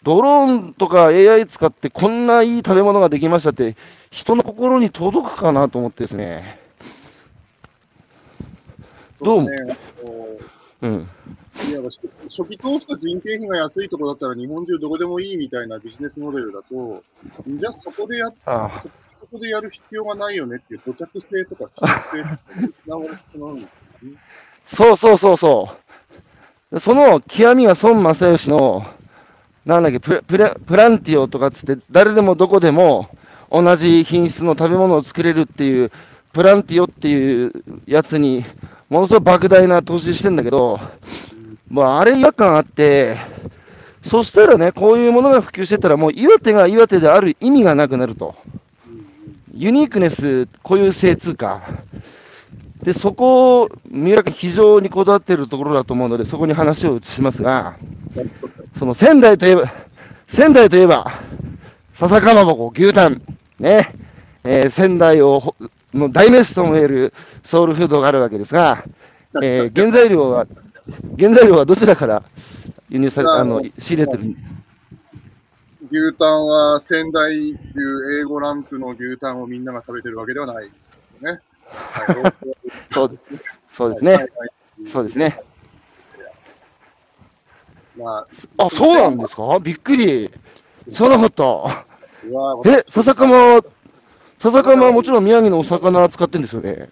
[0.04, 3.76] ドローンとか AI 使ってこんないい食べ物ができましたって、
[4.12, 6.60] 人の心に届くかなと思ってですね。
[9.20, 9.50] どうも
[10.82, 10.88] う？
[10.88, 11.10] ん。
[11.72, 17.04] いわば初初期投資と人件費が安いところだったら日本中どこでもいいみたいなビジネスモデルだと、
[17.48, 18.34] じゃあそこでやっ
[19.24, 22.40] ああそこでやる必要がないよねっていう土着性とか性とか
[22.86, 23.68] 失われてしまうんで
[24.02, 24.18] すよね。
[24.66, 25.70] そうそうそうそ
[26.72, 26.80] う。
[26.80, 28.86] その極みは孫正義の、
[29.66, 33.10] なんだっけププ、ランティオとかつって、誰でもどこでも
[33.52, 35.92] 同じ品質の食べ物を作れるっていう、
[36.34, 37.54] プランティオっていう
[37.86, 38.44] やつに、
[38.90, 40.80] ものすごい莫大な投資してんだけど、
[41.70, 43.18] まあ、あれ違和感あって、
[44.04, 48.36] そしたらね、こういうものが普及してたら、もう岩手が岩手である意味がなくなると。
[49.54, 51.62] ユニークネス、固有性通貨。
[52.82, 57.78] で、そこを、三浦君非常にこだわっているところだと思うので、そこに話を移しますが、
[58.78, 59.72] その仙台といえば、
[60.28, 61.12] 仙台といえば、
[61.94, 63.22] 笹かまぼこ、牛タン、
[63.60, 63.94] ね、
[64.44, 65.56] えー仙台をほ
[65.94, 67.14] の代名詞とも言える
[67.44, 68.84] ソウルフードがあるわけですが、
[69.40, 70.48] えー 原材料は、
[71.18, 72.24] 原材料はどちらから
[72.90, 74.26] 輸入され、あの、仕入れてる？
[75.94, 77.60] 牛タンは仙台牛
[78.26, 80.72] A5 ランクの牛タンをみんなが食べてるわけではないで
[81.20, 81.40] すね。
[81.68, 82.34] はい
[82.92, 83.24] そうです
[83.74, 84.26] そうですね。
[84.92, 85.40] そうですね。
[87.96, 88.26] ま
[88.58, 89.60] あ、そうなんですか？
[89.60, 90.32] びっくり。
[90.92, 91.86] 知らなかった。
[92.72, 93.62] え、笹かま、
[94.40, 96.90] 笹かまはもちろん宮城のお魚扱ってるんですよね？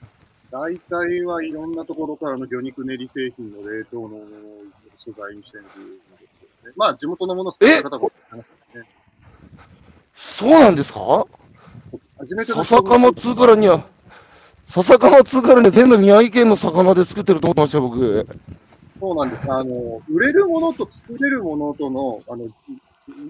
[0.52, 4.20] 大体はいろんなところからの魚肉練り製品の冷凍の
[5.00, 5.80] 素材にしてるんです
[6.40, 6.74] けどね。
[6.76, 8.11] まあ、地元のものを使う方も。
[10.42, 11.28] そうなんですか？
[12.18, 13.86] 初めての笹かま通からには、
[14.70, 18.28] 笹かま通からには全部宮城県の魚で作ってると思ってましたよ、僕。
[19.00, 19.52] そうなんです。
[19.52, 22.48] あの、売れるものと作れるものとの、あの、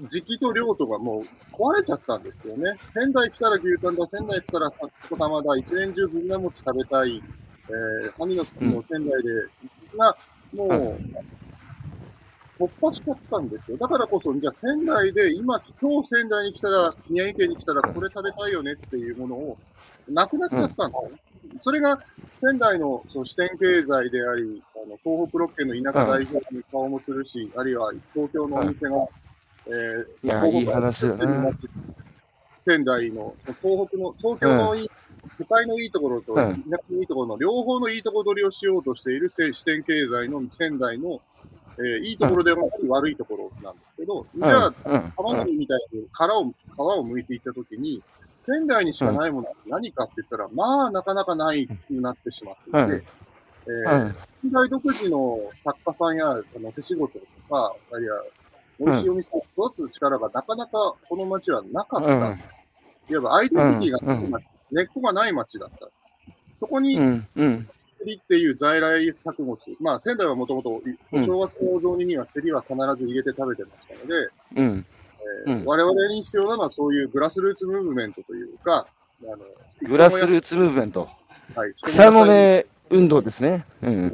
[0.07, 2.77] 時期と量とかもう壊れちゃったんですよね。
[2.89, 7.21] 仙台来たら牛タンだ、仙台来たらさそこ玉だ、一年中ずんだ餅食べたい、
[7.69, 10.15] えー、神の月も仙台で、が、
[10.53, 10.99] もう、
[12.61, 13.77] 突破しちゃったんですよ。
[13.77, 19.57] だからこそ、じゃあ仙台で、今、今日仙台に来たら、宮城県に来たらこれ食べたいよねっていうものを、
[20.09, 21.11] なくなっちゃったんですよ。
[21.59, 21.99] それが
[22.39, 29.07] 仙台のその支店経済であり、あの東北6県の田舎代表に顔もするし、あるいは東京のお店が、
[29.67, 31.51] えーいや、東いい話だな。
[32.65, 34.89] 仙台の、東北の、東京のいい、
[35.39, 41.21] 都会のいいところと、うん田舎のいいところの両方のいいところ取りをしようとしているせ支店経済の仙台の、
[41.83, 44.73] えーいいところではなく悪いところなんですけど、じゃあ、
[45.15, 48.01] 玉ねぎみたいに殻を、皮を剥いていったときに、
[48.45, 53.05] 仙台にしかないものは何かって言ったら、まあ、なかなかないくなってしまっていて、
[53.65, 54.09] うん。
[54.09, 58.23] え仙台独自の作家さんやあの手仕事とか、あるいは
[58.79, 62.07] 美味しいお店を育つ力がなかなかこの町はなかった。
[62.07, 62.39] うん。
[63.09, 64.39] いわばアイデンティティが
[64.71, 65.89] 根っこがない町だった。
[66.59, 66.97] そこに、
[68.03, 74.85] セリっていう在来作物、まあ仙台はもともとお正月のお雑煮にはセリは必ず入れて食べてましたので、うん、うん。
[75.47, 78.87] えー我々に必要なのはそういうグラスルーツムーブメントというか、
[79.23, 79.37] あの
[79.87, 81.07] グラスルーツムーブメント。
[81.55, 83.65] はい、草の根運動ですね。
[83.81, 84.11] うん。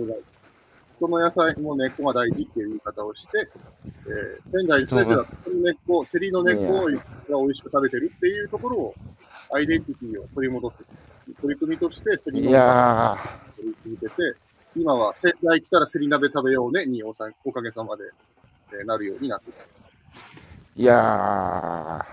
[0.98, 3.48] 人の野菜も根っこが大事っていう言い方をして、
[3.86, 6.96] えー仙台の人たちはこの根っこ、セリの根っこを美
[7.50, 8.96] 味しく食べてるっていうところを、
[9.54, 10.84] アイデンティティを取り戻す。
[11.42, 14.40] 取り組みとして、セリいのやを取り続けて、
[14.78, 18.04] 今は仙台来たらセリ鍋食べようねにおさおかげさまで、
[18.74, 19.52] えーなるようになって
[20.78, 22.06] いや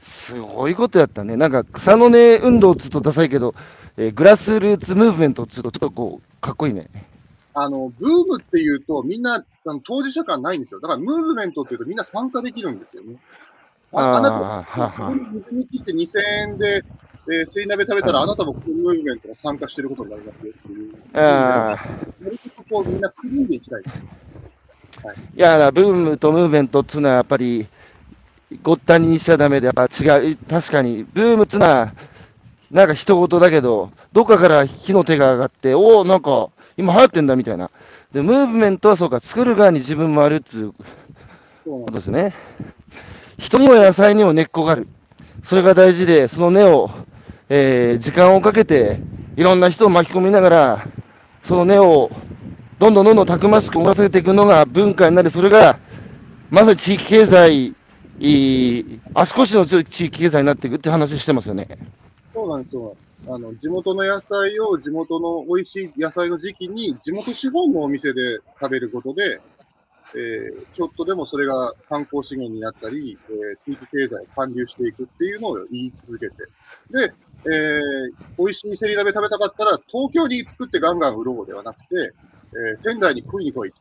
[0.00, 1.36] ー、すごいことやったね。
[1.36, 3.54] なんか草の根運動っつうとダサいけど、
[3.96, 6.88] えーグラスルーツムーブメントっつうとちょっとこう、かっこいいね。
[7.54, 10.80] あの、ブームっていうと、みんな、あの当事者感ないんですよ。
[10.80, 13.16] だから、ムーブメントっていうと、みんな参加できるんですよね。
[13.92, 16.20] ああなた、はは水に切って2000
[16.52, 16.84] 円で、
[17.30, 20.94] えー、水鍋食べたら、あなたもこのムーブメントに参加してることになりますよっていう。
[21.12, 21.76] あ
[22.20, 24.06] なるべくこう、みんな組んでいきたいです。
[25.34, 27.68] ーいやー、ブームとムーブメントっつうのはやっぱり、
[28.62, 30.36] ごったにしちゃダメで、やっぱ違う。
[30.48, 31.92] 確かに、ブームっつうのは、
[32.70, 37.70] なんか一言だけど、どっかから火の手が上がって、おお、なんか、今流行ってんだみたいな。
[38.12, 40.74] で、ムーブメントはそうか、作る側に自分もあるっつう
[41.64, 42.34] そうことですね。
[43.38, 44.88] 人にも野菜にも根っこがある。
[45.44, 46.90] それが大事で、その根を、
[47.48, 49.00] えー時間をかけて、
[49.36, 50.86] いろんな人を巻き込みながら、
[51.42, 52.10] その根を
[52.78, 55.78] どんどんどんどんたくましく動かせていくのが文化になり、それが
[56.50, 57.74] まさに地域経済、
[58.20, 61.68] いい足腰の強い地域経済になっていくって話してますよね。
[62.34, 62.96] そうなんですよ。
[63.28, 69.40] あの、地元の野菜を地元の美味しい野菜の時期に地元資本のお店で食べることで、
[70.14, 76.36] えーちょっとでもそれが観光資源になったり、えー地域経済を還流していくっていうのを言い続けて。
[76.90, 77.12] で、
[77.44, 81.86] えー美味しいセリ鍋食べたかったら、東京に作ってガンガン売ろうではなくて、
[82.72, 83.72] えー仙台に食いに来い。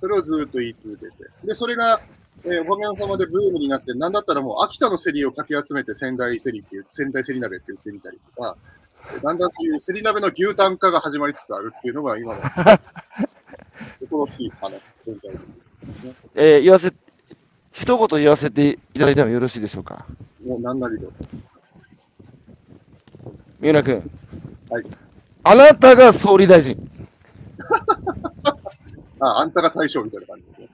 [0.00, 1.30] それをずっと言い続けて。
[1.44, 2.00] で、それが、
[2.44, 8.56] えーおかげさまでブームになって、なんだったらもう秋田のセリをかき集めて仙台セリっていう、仙台セリ鍋って言ってみたりとか、
[9.12, 12.40] えーだんだんそういうセリ鍋の牛タン化が始まりつつあるっていうのが今の
[14.00, 14.74] 恐ろしい話、
[15.06, 15.40] 現在の
[16.34, 16.92] えー言わせ、
[17.72, 20.06] 一言言わせていただいてもよろしいでしょうか？
[20.44, 21.12] もう何なりと。
[23.60, 24.10] 三浦君。
[24.70, 24.84] はい。
[25.44, 26.76] あなたが総理大臣。
[29.20, 30.68] あ、あんたが大将みたいな感じですね。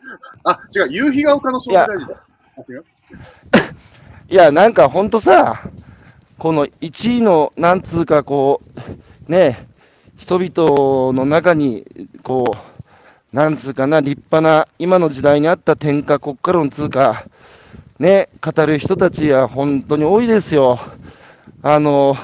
[0.45, 2.25] あ、違う、夕日が丘の総理大臣だ。
[4.29, 5.63] いや、 なんかほんとさ、
[6.39, 8.63] この1位の、なんつうかこ
[9.29, 9.67] う、ね、
[10.17, 11.85] 人々の中に、
[12.23, 12.45] こ
[13.33, 17.25] う、なんつうかな、立派な、今の時代にあった天下国家論つうか、
[17.99, 20.79] ね、語る人たちは本当に多いですよ。
[21.63, 22.17] あの、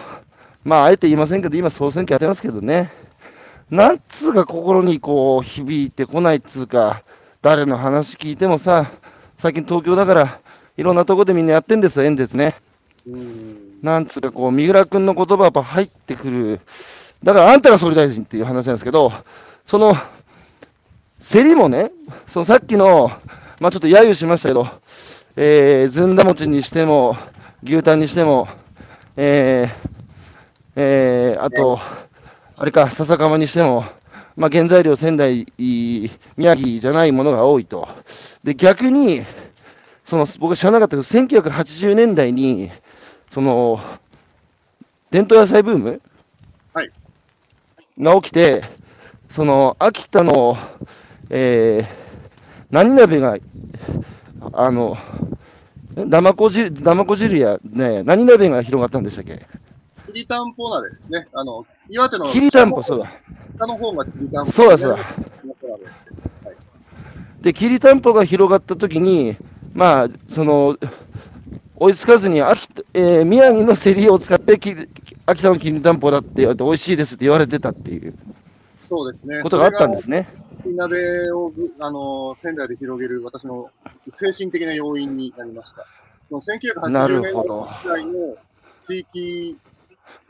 [0.64, 2.92] まあ、あえて言いませんけど、今総選挙やってますけどね。
[3.70, 7.02] なんつうか心にこう響いてこないっつうか、
[7.40, 8.90] 誰の話聞いてもさ、
[9.38, 10.40] 最近東京だから、
[10.76, 12.54] いろんなとこでみんなやってんですよ、演説ね。
[13.82, 16.60] なんつうかこう、三浦君の言葉がやっぱ入ってくる。
[17.24, 19.12] だからあんたが総理大臣っていう話なんですけど、
[19.66, 19.96] その、
[21.30, 21.92] 競りもね、
[22.32, 23.10] そのさっきの、
[23.60, 24.68] まあちょっと揶揄しましたけど、
[25.36, 27.16] えー、ずんだ餅にしても、
[27.64, 28.48] 牛タンにしても、
[29.16, 29.91] えー、
[30.76, 31.78] えー、あと、
[32.56, 33.84] あれか、笹かまにしても、
[34.36, 37.88] まあ原材料仙台、い宮城じゃないものが多いと。
[38.44, 39.24] で、逆に、
[40.06, 42.70] その、僕は知らなかったけど、1980年代に、
[43.30, 43.80] その、
[45.10, 46.02] 伝統野菜ブーム
[46.72, 46.90] はい
[47.98, 48.64] が起きて、
[49.30, 50.56] その、秋田の、
[51.30, 53.36] えー、何鍋が
[54.52, 54.96] あの、
[56.08, 59.46] だまこ汁、だまこ汁や、ね、何鍋が広がったんでしたっけ？
[60.12, 61.28] きりたんぽ鍋ですね。
[61.32, 63.08] あの、岩手のきりたんぽ、そうだ。
[63.56, 64.52] 北の方がきりたんぽ。
[64.52, 64.96] そうだそうだ。
[64.96, 65.04] だ。
[67.40, 69.36] で、きりたんぽが広がったときに、
[69.74, 70.76] まあ、その、
[71.76, 74.76] 追いつかずに秋田、えー宮城のセリを使ってき、
[75.26, 78.14] 秋田のきりたんぽだって言われて、美味しいですって言われてたっていう
[78.88, 79.42] そうですね。
[79.42, 80.28] ことがあったんですね。
[80.64, 83.70] 鍋をぐ、あの、仙台で広げる私の
[84.12, 85.86] 精神的な要因になりました。
[86.28, 86.36] そ
[86.80, 88.36] のな1980年るほど代の
[88.88, 89.58] 地域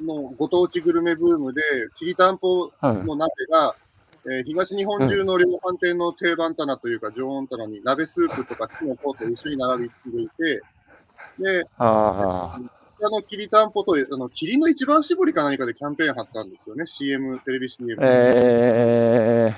[0.00, 1.62] のご当地グルメブームで、
[1.96, 2.96] きりたんぽはい。
[3.04, 3.76] の鍋が、
[4.24, 10.62] えー東日本中の量販店の定番棚というか、常温棚に鍋スープとかキノコと一緒に並びでいて、
[11.38, 12.56] で、あ
[13.04, 16.86] あの、きりたんぽと、あの、霧の一番搾りか何かでキャンペーン貼ったんですよね。
[16.86, 18.00] CM、テレビ CM。
[18.00, 19.54] あ、え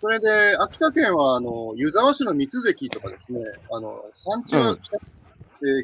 [0.00, 3.40] それで、秋田県は、あの、湯沢市の三関とかですね、
[3.72, 5.00] あの、産地はうん北、え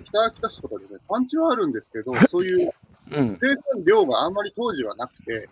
[0.01, 2.71] ー北秋田市とかですね、産地はあるんですけど、そういうー、
[3.11, 3.39] うん。
[3.41, 5.49] 生産量があんまり当時はなくて、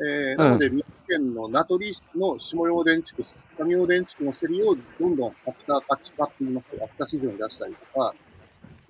[0.00, 3.22] えーなので、宮城県の名取市の下陽田地区、
[3.58, 8.14] 上陽田地区の競りをどんどん秋田秋田って言いますけど、秋田市場に出したりとか、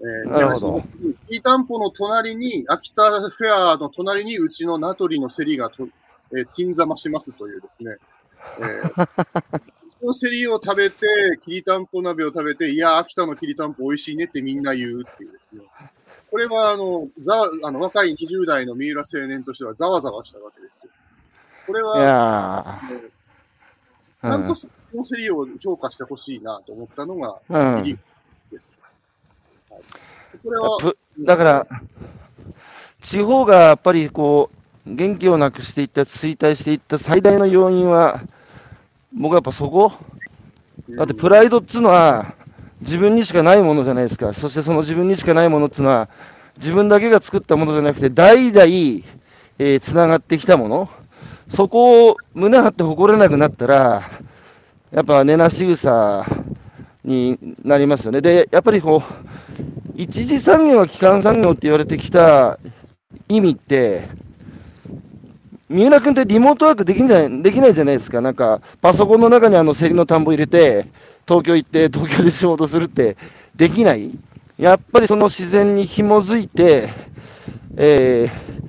[0.00, 0.82] えー、なるほど
[1.28, 5.88] きりたんぽの隣に、秋田フェアの隣にうちの名取の競りがと、
[6.36, 7.96] えー、金ざましますというですね、
[8.58, 9.62] えー、
[10.02, 11.06] の競りを食べて、
[11.44, 15.62] きりたんぽ鍋を食べて、いや、秋田のきりたんぽ美味しいねってみんな言うっていうですね。
[16.32, 20.92] これは、あの、ざわあの若い20代の三浦青年としてはざわざわしたわけですよ。
[21.66, 22.80] これいは、
[24.22, 27.74] ちー、ゃんとその競りを評価してほしいなと思ったのが、うん。
[27.74, 27.98] はい、
[30.42, 31.66] これは、ぷだから、
[33.02, 34.48] 地方がやっぱりこ
[34.86, 38.22] う、元気をなくしていった、衰退していった最大の要因は、
[39.12, 39.92] 僕はやっぱそこ、
[40.96, 42.34] だってプライドっつうのは、
[42.82, 46.08] 自分にしかないものじゃないですか、そしてその自分にしかないものっつうのは、
[46.58, 48.64] 自分だけが作ったものじゃなくて、代々、
[49.58, 50.88] えーつながってきたもの、
[51.48, 54.10] そこを胸張って誇れなくなったら、
[54.90, 56.26] やっぱ根なし草
[57.04, 58.20] になりますよね。
[58.20, 62.58] で、やっぱりこう、一次産業が基幹産業って言われてきた
[63.28, 64.08] 意味って、
[65.68, 68.20] 三浦君ってリモートワークできんじゃないできないじゃないですか。
[68.20, 70.86] なんか、パソコンの中にあの競りの田んぼ入れて、
[71.26, 73.16] 東京行って、東京で仕事するって
[73.54, 74.18] できない？
[74.58, 76.90] やっぱりその自然に紐づいて、
[77.76, 78.62] えー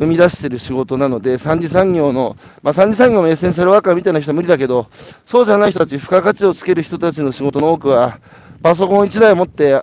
[0.00, 4.86] 生み出してる仕事なので、三次産業の、まあ、三次産業のエッセンシャルワーカーみたいな人は無理だけど、
[5.26, 8.18] そうじゃない人たち、付加価値をつける人たちの仕事の多くは、
[8.62, 9.82] パソコン1台持って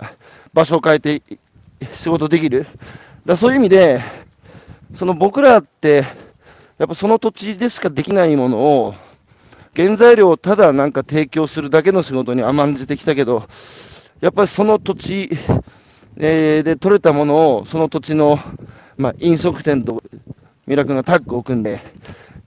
[0.55, 1.21] 場所を変えて
[1.97, 2.65] 仕事できる。
[3.27, 4.01] だそういう意味で、
[4.95, 6.05] その僕らって、
[6.79, 8.95] やっぱその土地でしかできないものを、
[9.77, 13.47] 原材料をただなんか提供するだけの仕事に甘んじてきたけど、
[14.21, 15.29] やっぱりその土地、
[16.17, 18.39] えーで取れたものを、その土地の、
[18.97, 20.01] まあ、飲食店と
[20.65, 21.79] 三浦君がタッグを組んで、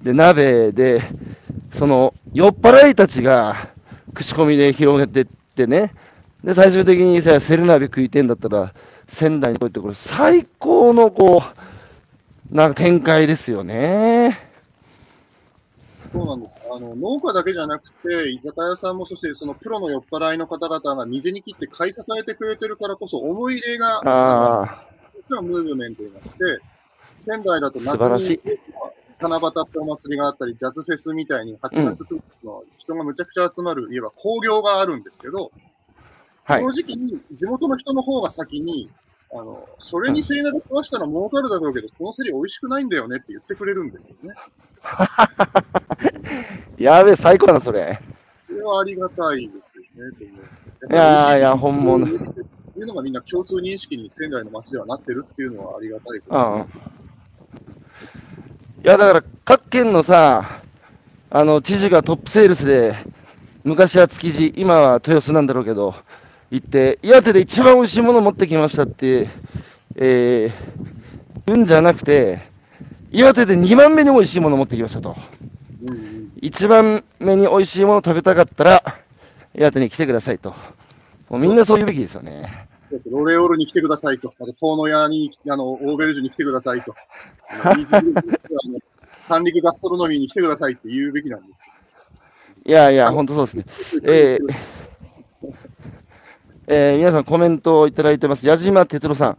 [0.03, 1.03] で、鍋で、
[1.73, 3.69] その、酔っ払いたちが、
[4.13, 5.95] 口コミで広げてってね、
[6.43, 8.75] で、最終的にさ、セル鍋食いてんだったら、
[9.07, 11.45] 仙台に来いって、これ最高のこ
[12.53, 14.50] う、なんか展開ですよね。
[16.13, 16.59] そうなんです。
[16.71, 24.91] あの、農家だけじゃなくて、居酒屋さんも、そしてそのプロの酔っ払いの方々が水に切って買い支えてくれてるからこそ、思い入れが、ああ、
[25.31, 26.31] のムーブメントになって、
[27.25, 28.41] 仙台だと夏に
[29.21, 35.53] 七夕ってお祭りがあったり、ジャズフェスみたいに8月9日の人がむちゃくちゃ集まる、いわば興行があるんですけど、
[36.45, 36.73] はいこの。
[36.73, 38.91] 時期に地元の人の方が先に、
[39.33, 44.35] あの、それにセリ鍋食わしたら儲かるだろうけど、このセリ美味しくないんだよねって言ってくれるんですよね。
[46.79, 48.01] やべえ、最高だな、それ。
[48.49, 50.19] それはありがたいですよね。
[50.19, 52.15] でもいやーいや本物って
[52.81, 56.67] いうのがみんな共通認識に仙台の街ではなってるっていうのはありがたいこ。
[58.83, 60.63] いや、だから、各県のさ、
[61.29, 62.97] あの、知事がトップセールスで、
[63.63, 65.95] 昔は築地、今は豊洲なんだろうけど、
[66.51, 69.29] 行って、岩手で一番美味しいもの持ってきましたって、
[69.97, 72.41] えー、言うんじゃなくて、
[73.13, 75.17] 岩手で2番目に美味しいもの持ってきましたと。
[75.83, 78.99] うんうん一番目に美味しいものを食べたかったら、
[79.55, 80.55] 岩手に来てくださいと。
[81.29, 82.67] もうみんなそう言うべきですよね。
[83.11, 86.95] ロレオールに来てくださいと、あと、遠野屋に、あの、オーベルジュに来てくださいと、
[89.29, 91.63] 三陸ガストロノミーに来てくださいって言うべきなんです。
[92.65, 94.03] いやいや、本当そうですね。
[94.05, 94.80] えー
[96.73, 98.47] えー皆さんコメントをいただいてます。
[98.47, 99.39] 矢島哲郎さん、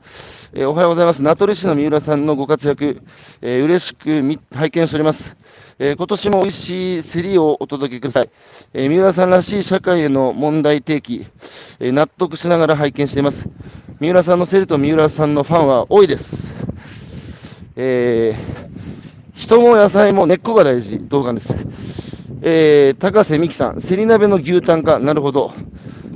[0.54, 1.24] えーおはようございます。
[1.24, 3.02] 名取市の三浦さんのご活躍、
[3.42, 5.38] えー嬉しく拝見しております。
[5.80, 8.30] えー今年も美味しい競りをお届けください。
[8.74, 11.26] えー三浦さんらしい社会への問題提起、
[11.80, 13.48] えー納得しながら拝見しています。
[14.02, 16.36] 三浦さんの競りと三浦さんのファンは多いです。
[17.78, 18.36] え
[19.36, 21.56] 人も野菜も根っこが大事、動画です。
[22.42, 25.54] えー、高瀬美希さん、セリ鍋の牛タンか、なるほど。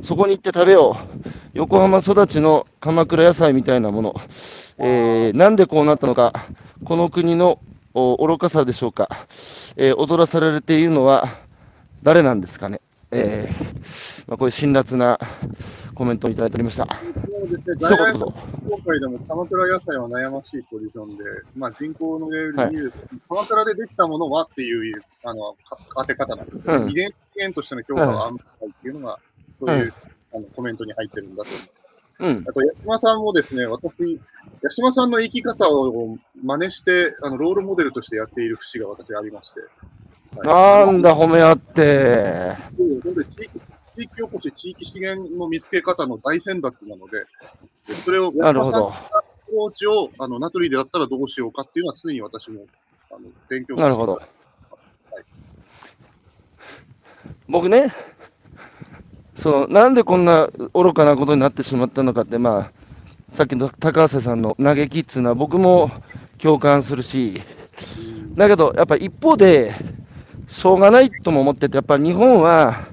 [0.06, 1.30] そこに行って食べよう。
[1.54, 4.16] 横浜育ちの鎌倉野菜みたいなもの。
[4.78, 6.48] えー、なんでこうなったのか、
[6.84, 7.60] この国の
[7.94, 9.28] お愚かさでしょうか。
[9.78, 11.40] えー踊らされているのは
[12.04, 12.82] 誰なんですかね。
[13.12, 13.76] えー
[14.28, 15.20] まあ、こういう辛辣な
[15.94, 16.88] コメントをいただいておりました。
[16.88, 18.34] そうですね、一在来言どうぞ
[18.70, 21.24] 協会でも鎌倉野菜は悩ましいポジションで、
[21.56, 22.98] まあ、人口のレベルで見ると、
[23.30, 29.20] 鎌倉でできたものはっていうあのか当て方なんですよ、うん遺伝資源としての評価はあんまりないっていうのが、
[29.60, 29.94] そういう、
[30.34, 31.60] あのコメントに入ってるんだと思
[32.32, 32.34] う。
[32.38, 32.46] うん。
[32.48, 34.20] あと、八島さんもですね、私、
[34.64, 39.60] 八島さんの生き方を真似して、あのロールモデルとしてやっている節が私ありまして。
[39.60, 39.70] はい
[40.44, 42.58] なんだ、褒め合って。
[42.76, 43.50] 地域
[43.98, 47.20] 地域おこし、地域資源の見つけ方の大先達なので、
[47.88, 48.92] でそれをなるほど。
[48.92, 52.62] アプローチをあのナトリでだったらどうしようかっていうのは常に私も
[53.12, 54.26] あの勉強なるほどはい
[57.48, 57.94] 僕ね、
[59.36, 65.92] そのなんでこんな愚かなことになってしまったのかって、まあ、さっきの高瀬さんの嘆きっていうのは僕も
[66.38, 67.42] 共感するし、
[68.36, 69.76] だけど、やっぱ一方で、
[70.48, 72.88] しょうがないとも思ってて、やっぱ日本は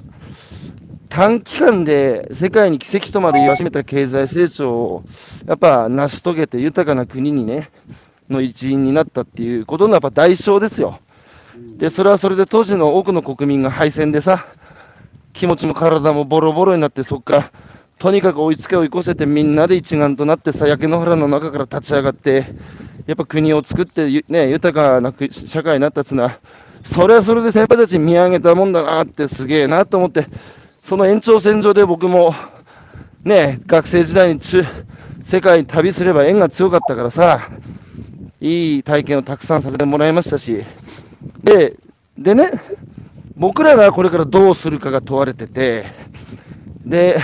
[1.09, 5.05] 短期間で世界に奇跡とまで言わしめた経済成長を
[5.47, 7.70] やっぱ成し遂げて豊かな国にね、
[8.30, 11.01] の一員になったっていうことのやっぱ代償ですよ。
[11.76, 14.47] で、それはそれで当時の多くの国民が敗戦でさ、
[15.33, 17.53] 気持ちも体もボロボロになって、そっから、
[17.99, 22.47] とにかく追いつけ追い越せてみんなで一丸となってさ、焼け野原の中から立ち上がって、
[23.07, 26.39] やっぱ国を作って、ね、豊かな社会になったっつうのは、
[26.85, 30.26] それはそれで先輩たち見上げたもんだなってすげえなと思って、
[30.83, 32.35] その延長線上で僕も、
[33.24, 34.64] ね、学生時代に中
[35.24, 37.49] 世界に旅すれば縁が強かったからさ、
[38.41, 40.64] いい体験をたくさんさせてもらいましたし、
[41.45, 41.76] で、
[42.18, 42.51] でね、
[43.37, 45.87] 僕らがこれからどうするかが問われてて、
[46.85, 47.18] で、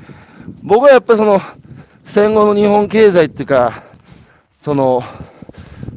[0.62, 1.40] 僕はやっぱりその、
[2.04, 3.84] 戦後の日本経済っていうか、
[4.62, 5.02] その、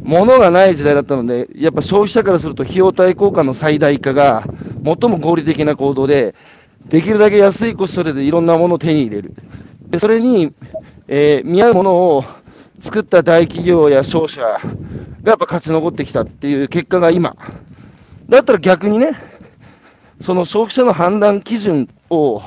[0.03, 4.43] 物がない時代だったので、やっぱ消費者からすると費用対効果の最大化が
[4.83, 6.35] 最も合理的な行動で、
[6.85, 9.33] できるだけ安いコストでいろんなものを手に入れる。
[9.87, 10.53] で、それに、
[11.07, 12.25] えー見合うものを
[12.81, 14.59] 作った大企業や商社が
[15.23, 17.35] やっぱ勝ち残ってきたっていう結果が今。
[18.29, 19.11] だったら逆にね、
[20.21, 22.41] その消費者の判断基準を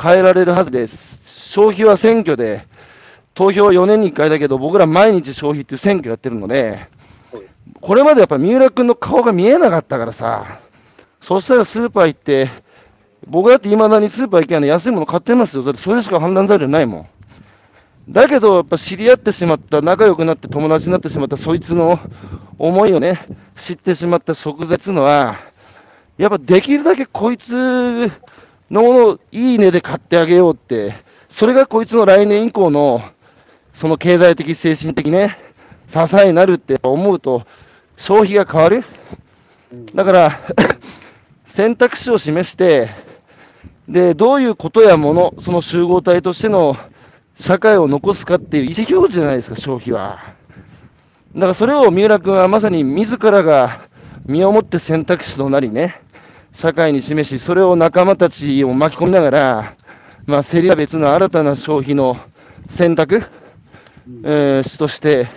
[0.00, 1.20] 変えられるはずです。
[1.26, 2.66] 消費は選挙で、
[3.34, 6.88] 投票は4年に1回だけど、僕ら毎日消費っていう選挙やってるので、
[7.80, 10.60] これまでやっぱ三浦君の顔が見えなかったからさ、
[11.20, 12.50] そしたらスーパー行って、
[13.26, 15.62] 僕だって未だにスーパー行けば安いもの買ってますよ。
[15.64, 17.06] だってそれしか判断材料ないもん。
[18.08, 21.98] だけど、やっぱ知り合ってしまった、仲良くなって友達になってしまった、そいつの
[22.58, 23.26] 思いをね、
[23.56, 25.36] 知ってしまった食材っていうのは、
[26.18, 28.10] やっぱできるだけこいつ
[28.70, 30.94] のものをいい値で買ってあげようって、
[31.28, 33.02] それがこいつの来年以降の、
[33.74, 35.38] その経済的、精神的ね、
[35.88, 37.46] 支えになるって思うと、
[37.96, 38.84] 消費が変わる。
[39.94, 40.40] だから、
[41.52, 42.88] 選択肢を示して、
[43.88, 46.76] で、どういうことやもの、その集合体としての
[47.38, 50.20] 社会を残すかっていう意思表示じゃないですか、消費は。
[51.34, 53.82] だからそれを三浦君はまさに自らが
[54.24, 56.00] 身をもって選択肢となりね、
[56.56, 59.74] 社会に示し、それを仲間たちを巻き込みながら、
[60.24, 62.16] まあ、競りは別の新たな消費の
[62.70, 63.24] 選択、
[64.24, 65.28] えーとして、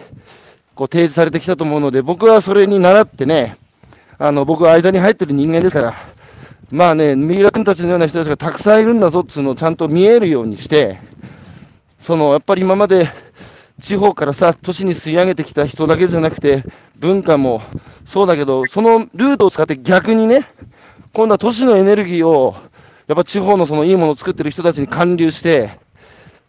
[0.75, 3.57] こう提示されてきたと思うので、僕はそれに倣ってね、
[4.17, 5.95] あの、僕は間に入ってる人間ですから、
[6.71, 11.01] まあね、三浦君たちのような人たちがたくさんいるんだぞっていうのをちゃんと見えるようにして、
[11.99, 13.11] その、やっぱり今まで
[13.81, 16.63] 地方からさ、都市に吸い上げてきた人だけじゃなくて、
[16.95, 17.61] 文化も
[18.05, 20.47] そうだけど、そのルートを使って逆にね、
[21.13, 22.55] 今度は都市のエネルギーを、
[23.07, 25.79] やっぱ地方のそのいいものを作ってる人たちに還流して、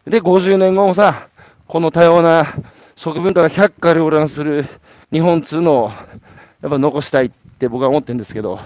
[0.05, 1.29] で、50年後もさ、
[1.67, 2.55] この多様な
[2.97, 4.67] 食文化が百花繚乱する
[5.13, 8.61] 日本通のを、やっぱ残したいって僕は思ってるんですけど、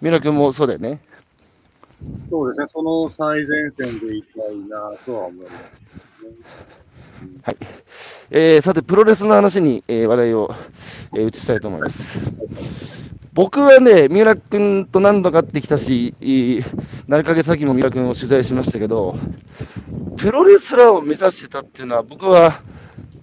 [0.00, 1.00] 三浦君もそうだよね？
[2.30, 5.70] そうですね、その最前線でいきたいなとは思います、ね。
[7.42, 7.56] はい。
[8.30, 10.54] えー、さて、プロレスの話に、えー話題を、
[11.14, 13.13] えー移したいと思います。
[13.34, 16.64] 僕はね、三浦君と何度か会ってきたし、いい
[17.08, 19.16] 何ヶ月先も三浦君を取材しましたけど、
[20.16, 22.62] プロレスラーを目指してたっていうのは、僕は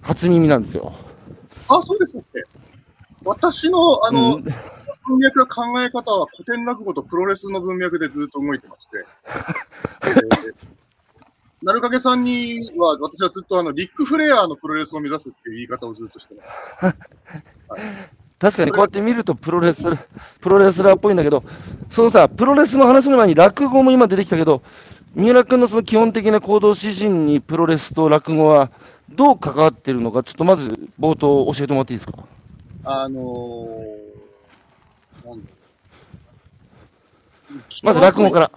[0.02, 0.92] 初耳なんですよ。
[1.68, 2.42] あ、そうですっけ
[3.24, 4.44] 私の、あの、うん
[5.04, 9.04] 文脈や考え方は古典落語とプロレスの文脈でずっと動いてまして、
[10.06, 10.54] えー、
[11.62, 16.96] なるかけさんには、私はずっとあの、リック・フレアのプロレスを目指すっていう言い方をずっとしてます。
[18.42, 19.84] 確かにこうやって見るとプロレス、
[20.40, 21.44] プロレスラーっぽいんだけど、
[21.92, 24.62] そのさ、プロレスの話の前に落語も今出てきたけど、
[25.14, 28.72] 三浦君のその基本的な行動指針にプロレスと落語は
[29.10, 32.24] どう関わってるのか、ちょっとまず冒頭教えてもらっていいですか？
[32.82, 35.50] あのー、なんだ
[37.84, 38.50] まず落語から。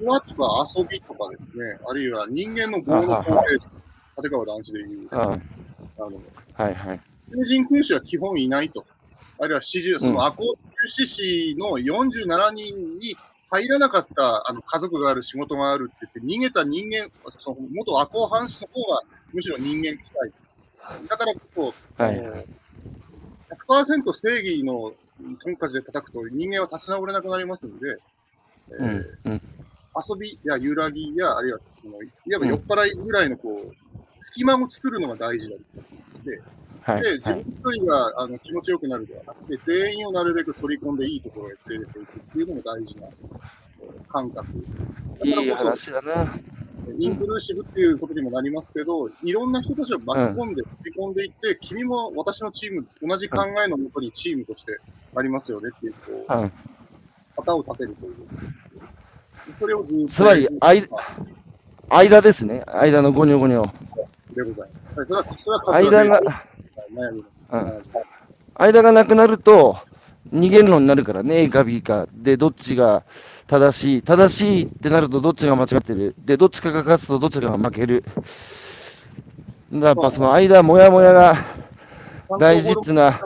[0.00, 3.78] 際とか遊びとかですね、あるいは人間の業の根底です。
[4.16, 5.26] 立川談志でいう、ああ
[5.98, 6.22] の、
[6.54, 7.00] はいはい。
[7.30, 8.86] 成人君主は基本いないと。
[9.40, 13.16] あるいは四十、その赤穂志士の47人に
[13.50, 17.08] 入らなかったあの家族がある、仕事があるって言って、逃げた人間、
[17.38, 20.32] その元赤穂藩士の方がむしろ人間臭い。
[21.08, 22.18] だからこそ、はい。
[22.18, 22.44] あの
[23.84, 24.92] 100%正義の
[25.42, 27.98] トンカチで叩くと人間は立ち直れなくなりますんで、
[29.28, 33.72] 遊びや揺らぎや、あるいはそのいわば酔っ払いぐらいのこう、
[34.38, 36.42] 隙間を作るのが大事だと思って、
[36.82, 37.44] はいで、自はい。
[37.44, 44.46] 分一人があの気持ちよくなるではなくて、全員をなるべく取り込んでいいところへ連れていくっていうのも大事なえー感覚。
[45.24, 46.34] いいだからこ話だな。
[46.86, 54.78] そ、インクルーシブっていうことにもなりますけど、いろんな人たちを巻き込んで、取り込んでいって、君も私のチーム、同じ考えのもとにチームとして
[55.14, 56.52] ありますよねっていう、こう、うん
[57.36, 58.14] 旗を立てるという。
[59.60, 60.12] それをずっと。
[60.14, 60.88] つまりあい
[61.90, 62.64] 間ですね。
[62.66, 63.62] 間のゴニョゴニョ。
[64.38, 64.94] でございます。
[64.94, 66.44] それは、それは間が、
[67.50, 67.82] うん
[68.60, 69.78] 間がなくなると、
[70.32, 72.06] 逃げるのになるからね、A か B か。
[72.12, 73.04] で、どっちが
[73.46, 74.02] 正しい。
[74.02, 76.14] 正しいってなると、どっちが間違ってる。
[76.18, 78.04] で、どっちかが勝つと、どっちかが負ける。
[79.72, 81.44] だやっぱその間、もやもやが
[82.38, 83.20] 大事っていうのは、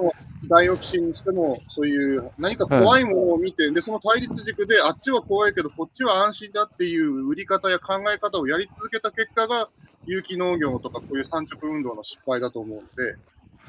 [0.49, 9.69] ダイオキシンにしても、そういう何か怖いものを見て、で、その対立軸で、あっちは怖いけど、こっちは安心だっていう売り方や考え方をやり続けた結果が、
[10.05, 13.17] 有機農業とかこういう産直運動の失敗だと思うので、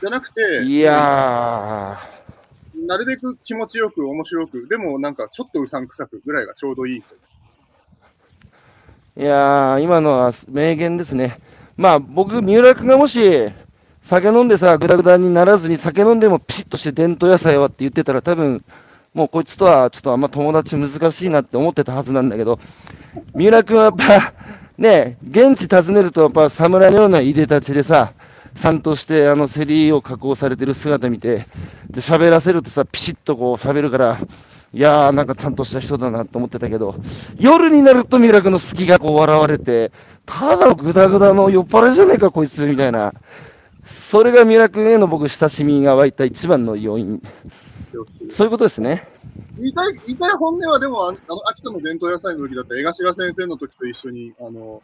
[0.01, 1.99] じゃなくて、いや
[2.75, 7.03] なるべく気持ちよく、面白く、でもなんかちょっとうさんくさくぐらいがちょうどいい
[9.15, 11.39] いやー、今のは名言ですね。
[11.77, 13.47] まあ、僕、三浦君がもし、
[14.03, 18.63] 酒飲んでさ、ぐだぐだにならずに、酒飲んでもピシッとして伝統野菜はって言ってたら、多分
[19.13, 22.59] もうこいつとはちょっとあんま友達難しいなって思ってたはずなんだけど、
[23.33, 24.33] 三浦君はやっぱ、
[24.77, 28.13] ね、現地訪ねると、やっぱ侍のようないでたちでさ、
[28.55, 31.47] さんとしてあの競りを加工されてる姿見て、
[31.89, 34.19] で喋らせるとさ、ピシッとこう喋るから、
[34.73, 36.95] いやー、なんかちゃんとした人だなと思ってたけど、
[37.39, 39.91] 夜になると三浦君の好きがこう笑われて、
[40.25, 43.13] ただのグダグダの酔っ払いじゃねえか、こいつみたいな。
[43.85, 47.21] それが三浦君への僕、親しみが湧いた一番の要因。
[48.31, 49.07] そういうことですね。
[49.59, 51.17] 言いたい、言いたい本音はでも、あの、
[51.49, 54.81] 秋田の伝統野菜の時だった江頭先生の時と一緒に、あの、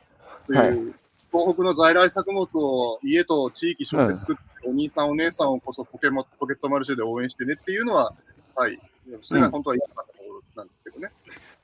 [0.47, 0.95] そういう、
[1.32, 8.14] 東北の在来作物を家と地域所で作って、お兄さんお姉さんをこそポケモポケットマルシェで応援してねっていうのは、
[8.56, 8.80] はい。
[9.22, 11.12] それが本当は言いたかったところなんですけどね。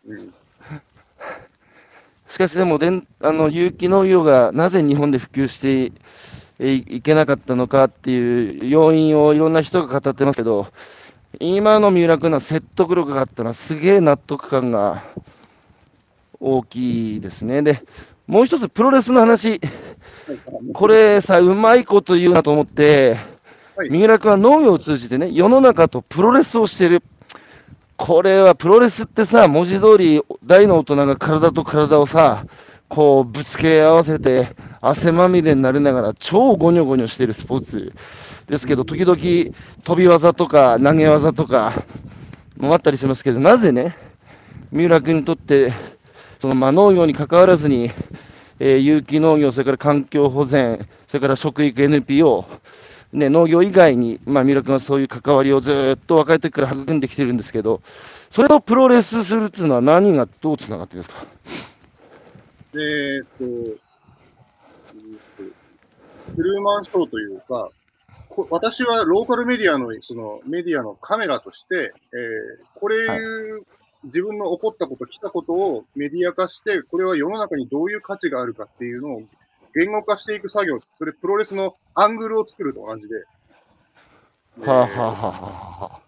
[0.07, 0.33] うん。
[2.29, 5.91] しかしでもでん、あの有機農業がなぜ日本で普及して
[6.59, 10.67] いいけなかったのかっていう要因をいろんな人が語ってますけど、
[11.39, 15.03] 今の三浦君の説得力があったのは、すげえ納得感が
[16.39, 17.61] 大きいですね。
[17.61, 17.81] で、
[18.27, 19.59] もう一つ、プロレスの話、
[20.73, 23.17] これさ、うまいこと言うなと思って、
[23.75, 27.03] はい三浦君は農業を通じてね、世の中とプロレスをしてる。
[27.97, 32.45] これはプロレスってさ、文字通り大の大人が体と体をさ、
[32.87, 34.55] こうぶつけ合わせて
[34.87, 37.93] 汗まみれになりながら超ゴニョゴニョしてるスポーツ
[38.47, 39.17] ですけど、時々
[39.83, 41.83] 飛び技とか投げ技とか
[42.57, 43.95] もあったりしますけど、なぜね、
[44.71, 45.73] 三浦君にとって、
[46.41, 47.91] そのまあ農業に関わらずに、
[48.59, 52.45] えー有機農業、それから環境保全、それから食育 NPO、
[53.13, 57.81] ね、農業以外に、まあ、三浦君はそういう関わりをずーっと若い時から育んできてるんですけど、
[58.29, 61.25] それをプロレスするっていうのは何がどうつながってるんですか？
[62.75, 63.27] えーっ
[63.77, 63.84] と
[66.27, 67.69] トゥルーマンショーというか、
[68.29, 73.65] こ私はローカルメディアの、そのメディアのカメラとして、えーこれいう、
[74.03, 79.21] 自分の起こったこと、来たことをメディア化して、これは世の中にどういう価値があるかっていうのを
[79.73, 83.15] 言語化していく作業、それプロレスのアングルを作ると同じで。
[84.67, 85.99] はあ、はあはあはあはあ、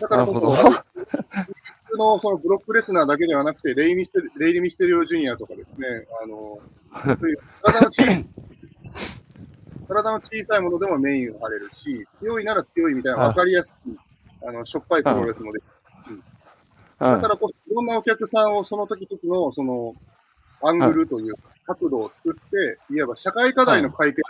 [0.00, 5.86] だからこそ、のそのブロックレスナーだけではなくて、レイミステレイリ・ミステリオ・ジュニアとかですね、
[6.22, 6.58] あの、
[7.62, 8.26] 体の小さい
[9.88, 13.96] 体の小さいものでもメインを張れるし、強いなら強いみたいな分かりやすい、
[14.46, 16.22] あのしょっぱいプロレスもできるし、
[16.98, 19.94] だからこそ、いろんなお客さんをその時々のその
[20.62, 21.34] アングルという
[21.66, 24.22] 角度を作って、いわば社会課題の解決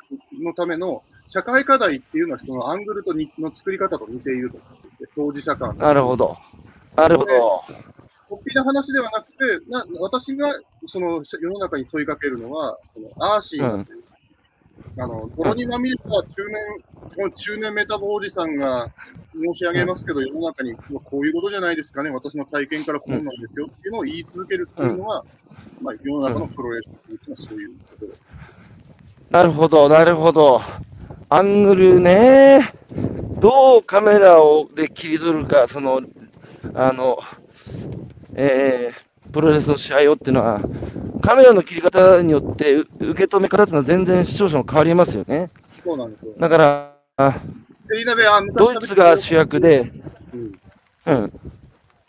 [0.43, 6.37] のための、社会課題っていうのはそのアングルとにの作り方と似ていると思っていて、当事者間なるほど。
[6.97, 7.65] なるほど。
[8.29, 9.37] 突飛な話ではなくて、
[9.69, 10.53] な私が
[10.87, 14.05] その世の中に問いかけるのは、そのアーシーだという、
[14.99, 18.91] あの泥にまみれた中年、この中年メタボおじさんが
[19.35, 25.25] 申し上げますけど、世の中にこういうことじゃないですかね、私の体験からこうなんですよっていうのを言い続けるっていうのは、
[25.81, 27.71] まあ、世の中のプロレスっていうのはそういう
[28.01, 28.07] こと。
[29.31, 30.63] なるほど、なるほど。
[31.29, 32.73] アングルね。
[33.41, 36.01] どうカメラをで切り取るか、その、
[36.75, 37.19] あの、
[38.35, 40.61] えー、プロレスの試合をっていうのは、
[41.27, 45.51] カメラの切り方によってう受け止め方っていうのは全然視聴者も変わりますよね。
[45.83, 46.35] そうなんですよ。
[46.39, 47.43] だから、
[48.55, 49.93] ドイツが主役で、
[50.33, 50.61] うん
[51.07, 51.33] うん、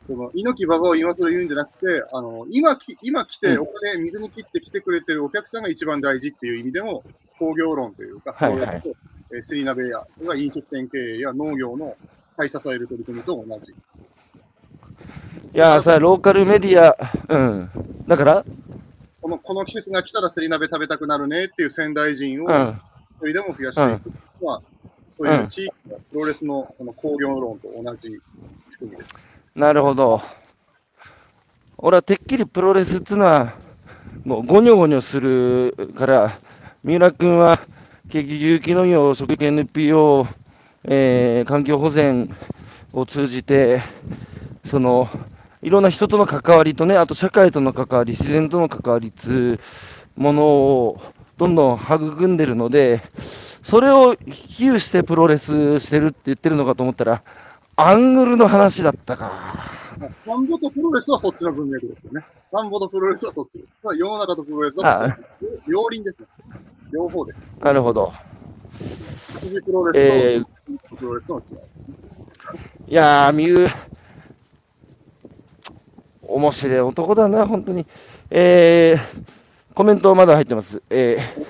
[0.05, 7.03] その猪木馬場を今更言うんじゃなくて、あの今き今来てうんお金水に切って来てくれてるお客さんが一番大事っていう意味でも、
[7.39, 8.83] 工業論というか、はいはい
[9.33, 11.97] えーセリナベやが飲食店経営や農業の
[12.37, 13.71] 買い支える取り組みと同じ。
[13.73, 16.95] いやーさ、ローカルメディア、
[17.29, 17.69] うん、
[18.07, 18.45] だから、
[19.21, 22.81] このこの季節が来たらセリナベ食べたくなるねっていう仙台人をうん、
[23.21, 24.61] 一人でも増やしていくのは、
[25.17, 28.09] そういう地域のプロレスのこの工業論と同じ
[28.71, 29.09] 仕組みです。
[29.55, 30.21] なるほど。
[31.77, 33.53] 俺はてっきりプロレスっていうのは、
[34.23, 36.39] もうゴニョゴニョするから、
[36.83, 37.59] 三浦君は
[38.09, 40.27] 結局有機農業食育 NPO、
[40.85, 42.35] えー環境保全
[42.93, 43.81] を通じて、
[44.65, 45.09] その
[45.61, 49.59] いろんな人との関わりとね、あと社会との関わり、自然との関わりつ
[50.17, 51.01] うものを
[51.37, 53.01] どんどん育んでるので、
[53.63, 57.23] それを比喩してプロレスしてるって言ってるのかと思ったら、
[57.75, 59.77] アングルの話だったか。
[60.25, 62.25] 田んぼとプロレスはそっちの文脈ですよね。
[62.51, 63.63] 田んぼとプロレスはそっち。
[63.83, 65.17] まあ世の中とプロレスはあ
[65.67, 66.27] 両輪ですね。
[66.91, 67.37] 両方です。
[67.59, 68.13] なるほど。
[69.39, 70.43] 羊プロレス
[70.89, 71.57] とプロレスの違い。
[72.89, 73.69] いやー、ミュウ、
[76.27, 77.85] 面白い男だな、本当に。
[78.29, 80.81] えー、コメントまだ入ってます。
[80.89, 81.45] えー、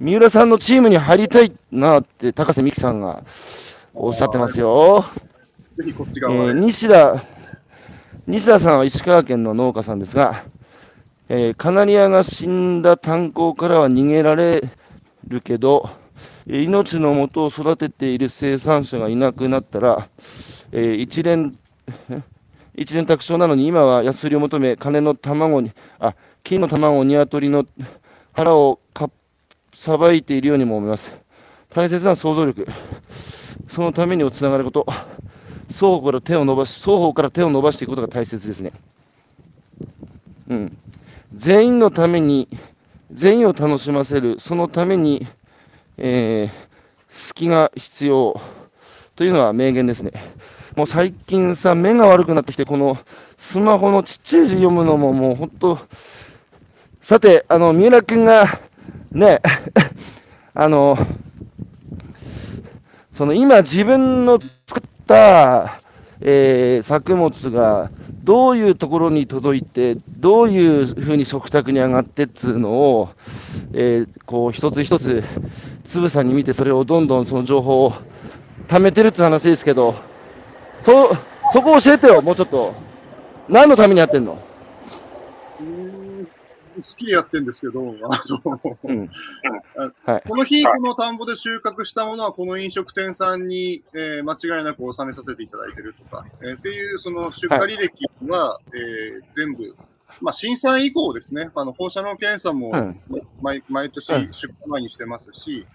[0.00, 3.24] 三浦さんのチームに入りたいなって高瀬美樹さんが
[3.94, 5.04] おっしゃってますよ。
[5.76, 6.52] ぜひこっちえ側へ。
[6.52, 7.24] ー西田、
[8.26, 10.44] 西田さんは石川県の農家さんですが、
[11.28, 14.70] えーカナリアが死んだ炭鉱からは逃げられ
[15.26, 15.90] るけど、
[16.46, 20.08] えー命の元を育てている生産者がいなくなったら、
[20.72, 21.58] えー一連、
[22.78, 26.14] 一連卓勝なのに今は安売りを求め、金の卵に、あ、
[26.44, 27.66] 金の卵鶏の
[28.32, 29.10] 腹をか
[29.74, 31.10] さばいているようにも思います。
[31.70, 32.68] 大切な想像力、
[33.68, 34.86] そのためにをつながること、
[35.72, 38.72] 双方から手を伸ばし、双方から手を伸ばしていくことが大切ですね。
[40.48, 40.78] うん。
[41.34, 42.48] 全員のために、
[43.10, 45.26] 全員を楽しませる、そのために、
[45.96, 46.50] えー、
[47.10, 48.40] 隙が必要
[49.16, 50.12] というのは名言ですね。
[50.78, 52.98] もう最近さ、目が悪くなってきて、この
[53.36, 55.78] スマホのちっちゃい字読むのももう本当、
[57.02, 58.60] さて、あの、三浦君が、
[59.10, 59.40] ね、
[60.54, 60.96] あの、
[63.12, 65.80] その今自分の作った、
[66.20, 67.90] えー作物が
[68.22, 73.08] どういうところに届いて、どういうふうに食卓に上がってっつうのを、
[73.72, 75.24] えーこう一つ一つ
[75.86, 77.94] つぶさに見て、それをどんどんその情報を
[78.68, 79.96] 貯めてるって話ですけど、
[80.82, 81.14] そ、
[81.52, 82.74] そこ教えてよ、もうちょっと。
[83.48, 84.38] 何のためにやってんの？
[85.60, 85.66] うー
[86.22, 86.28] ん
[86.76, 89.10] 好きでやってるんですけど、あのうん。
[90.04, 90.22] はい。
[90.28, 99.74] この日、この田んぼで収穫したものは、この飲食店さんに、えー間違いなく納めさせていただいてるとか、えーっていう、その出荷履歴は、えー全部、
[100.20, 103.00] まあ、震災以降ですね、あの放射能検査もうん。
[103.42, 105.66] 毎毎年うん出荷前にしてますし、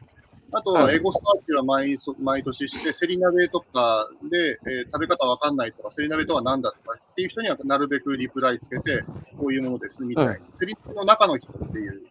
[0.53, 9.03] あとはエゴサーチは毎そ毎年して、セリ鍋とかで、えー食べ方わかんないとか、セリ鍋とは何だとかっていう人にはなるべくリプライつけて、
[9.37, 12.03] こういうものですみたいに、セリ鍋の中の人っていう、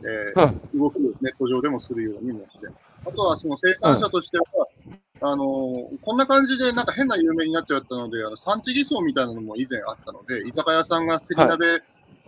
[0.00, 0.80] えーうん。
[0.80, 2.94] 動きをネット上でもするようにもしてます。
[3.06, 4.44] あとはその生産者としては、
[5.20, 11.82] あのーこんな感じでなんか変な有名になっちゃったので、あの産地偽装みたいなのも以前あったので、居酒屋さんがセリ鍋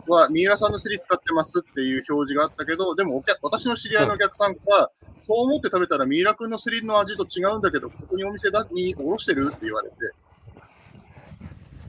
[0.08, 4.90] は三浦さんのセリ使ってますっていう表示があったけど、でもお客私の知り合いのお客さんから、
[5.26, 9.96] そう思って食べたら三浦君のセリの味と違うんだけど、ここにお店だにおろしてるって言われて、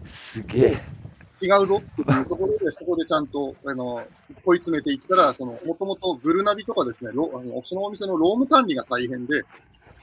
[0.07, 1.01] すげえ。
[1.41, 4.03] 違うぞっていうところで、そこでちゃんと、あの、
[4.45, 9.43] 問い詰めていったら、その、もともとグルナビとかですね、ロあのそのお店の労務管理が大変で、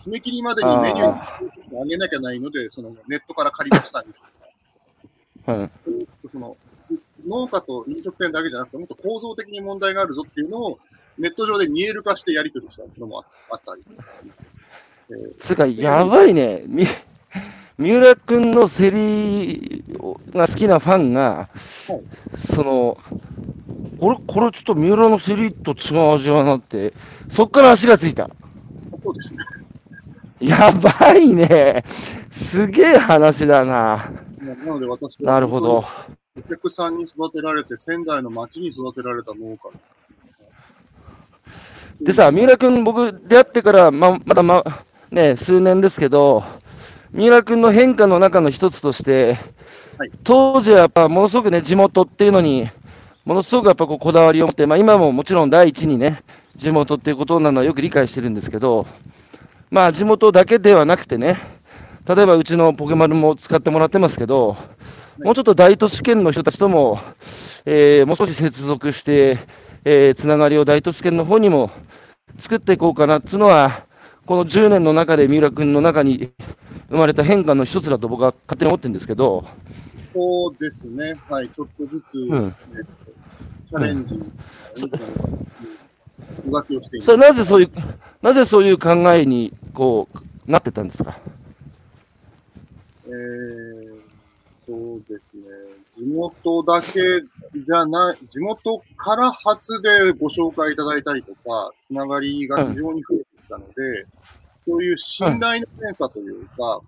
[0.04, 4.08] 締め切りまでにメニューを上げなきゃないので、そのネットから借りましたり
[5.46, 5.70] うん。
[6.32, 6.56] その
[7.26, 10.78] 農家と飲食店だけじゃなくて、もっと構造的に問題があるぞっていうのを、
[11.18, 13.82] ネット上で見える化してやり取りしたのもああったり。
[15.10, 16.62] えーつうか、やばいね。
[16.66, 16.86] み、
[17.78, 19.84] 三浦君の競り
[20.32, 21.48] が好きなファンが、
[21.88, 22.02] はい
[22.54, 22.98] その、
[23.98, 26.92] これ、これちょっと三浦の競りと違う味はなって、
[27.30, 28.30] そっから足がついた。
[29.02, 29.44] そうですね。
[30.40, 31.84] やばいね。
[32.30, 34.10] すげえ話だな。
[34.40, 35.84] ななので私はなるほど。
[36.36, 39.96] お客さんに育てられて、仙台の町に育てられた農家です。
[42.00, 46.44] でさ、三浦君、僕、出会ってから、ま、まだま、ね、数年ですけど、
[47.12, 49.38] 三浦君の変化の中の一つとして、
[49.98, 50.10] はい。
[50.22, 52.70] 当時はやっぱものすごくね、地元っていうのに、
[53.24, 56.22] ものすごくやっぱこうこだわりを持って、まあ、今ももちろん第一にね、
[56.56, 58.86] 地元っていうことなのはよく理解してるんですけど、
[59.70, 61.40] まあ、地元だけではなくてね、
[62.06, 64.56] 例えばうちのポケマルも使ってもらってますけど、
[65.24, 67.00] もうちょっと大都市圏の人たちとも、
[67.66, 69.38] えーもう少し接続して、
[69.84, 71.70] えーつながりを大都市圏の方にも
[72.40, 73.86] 作っていこうかなっていうのは、
[74.26, 76.30] この10年の中で三浦君の中に
[76.90, 79.44] 生まれた変化の一つだと僕は勝手に思ってるんですけど、
[80.12, 81.14] そうですね。
[81.28, 81.48] はい。
[81.50, 82.56] ちょっとずつ、うんえっと
[83.70, 84.32] チャレンジ、う
[86.50, 87.70] がきをしてそれはなぜそういう、
[88.22, 90.08] なぜそういう考えにこ
[90.46, 91.18] うなってたんですか？
[93.06, 93.97] えー、
[94.68, 95.42] そうですね。
[95.96, 103.72] 地元だけじゃない、地元から初でご紹介いただいたりとか、つながりが非常に増えてきたので、
[104.66, 106.82] そういう信頼の検査というか、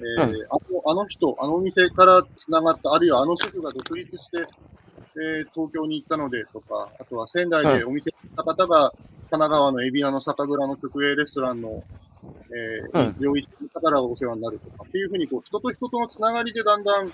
[0.00, 4.38] えーあのあの人、あのお店からつながった、あるいはあの主婦が独立して、
[5.16, 8.90] えー東京に行ったのでとか、あとは仙台でお店に行った方が、
[9.30, 11.84] 神奈川の海老名の酒蔵の直営レストランの、
[12.50, 13.16] えーうん。
[13.20, 17.12] 料理してたからお世話になるとかっていうふうにこう、人と人とのつながりでだんだん、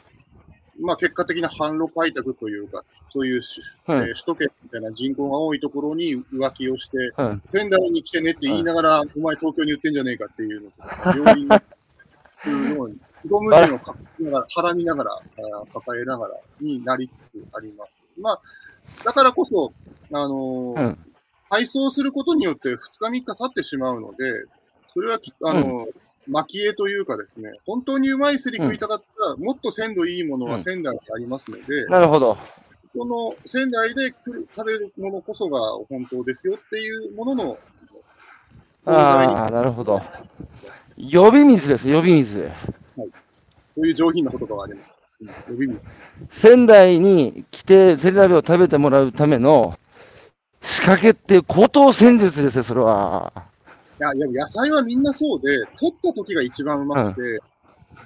[0.81, 3.43] まあ、結果的な販路開拓というか、そういう
[3.89, 7.43] えー首都圏みたいな人口が多いところに浮気をして、うん。
[7.53, 11.49] 仙台に来てねって言いながら、お前東京に売ってんじゃねえかっていうのとか、料理
[12.43, 12.89] するのを、
[13.29, 15.21] ゴム人をかきながら、絡みながら、
[15.75, 18.05] 抱えながらになりつつあります。
[18.19, 18.41] まあ、
[19.05, 19.73] だからこそ、
[20.13, 20.99] あのーうん。
[21.51, 24.17] 配送することによって2日3日経ってしまうので、
[24.95, 25.89] それはきあのー
[26.29, 32.37] 蒔絵というかですね、本当にうまいすり食いたかったら、もっと鮮度いいものは仙台にありますので、なるほど。
[32.97, 37.59] この仙台で食べるものこそが本当ですよっていうものの、
[38.85, 40.03] ああ、なるほど。
[40.97, 42.51] 呼び水です、呼び水。
[42.97, 44.91] そういう上品な言葉があります。
[45.21, 45.81] うん呼び水
[46.31, 49.79] 仙台に来て、セリ鍋を食べてもらうための
[50.63, 53.50] 仕掛けって高等戦術ですよ、それは。
[54.01, 57.43] いや、いや野菜はみんなそうで、取った時が一番うまくて、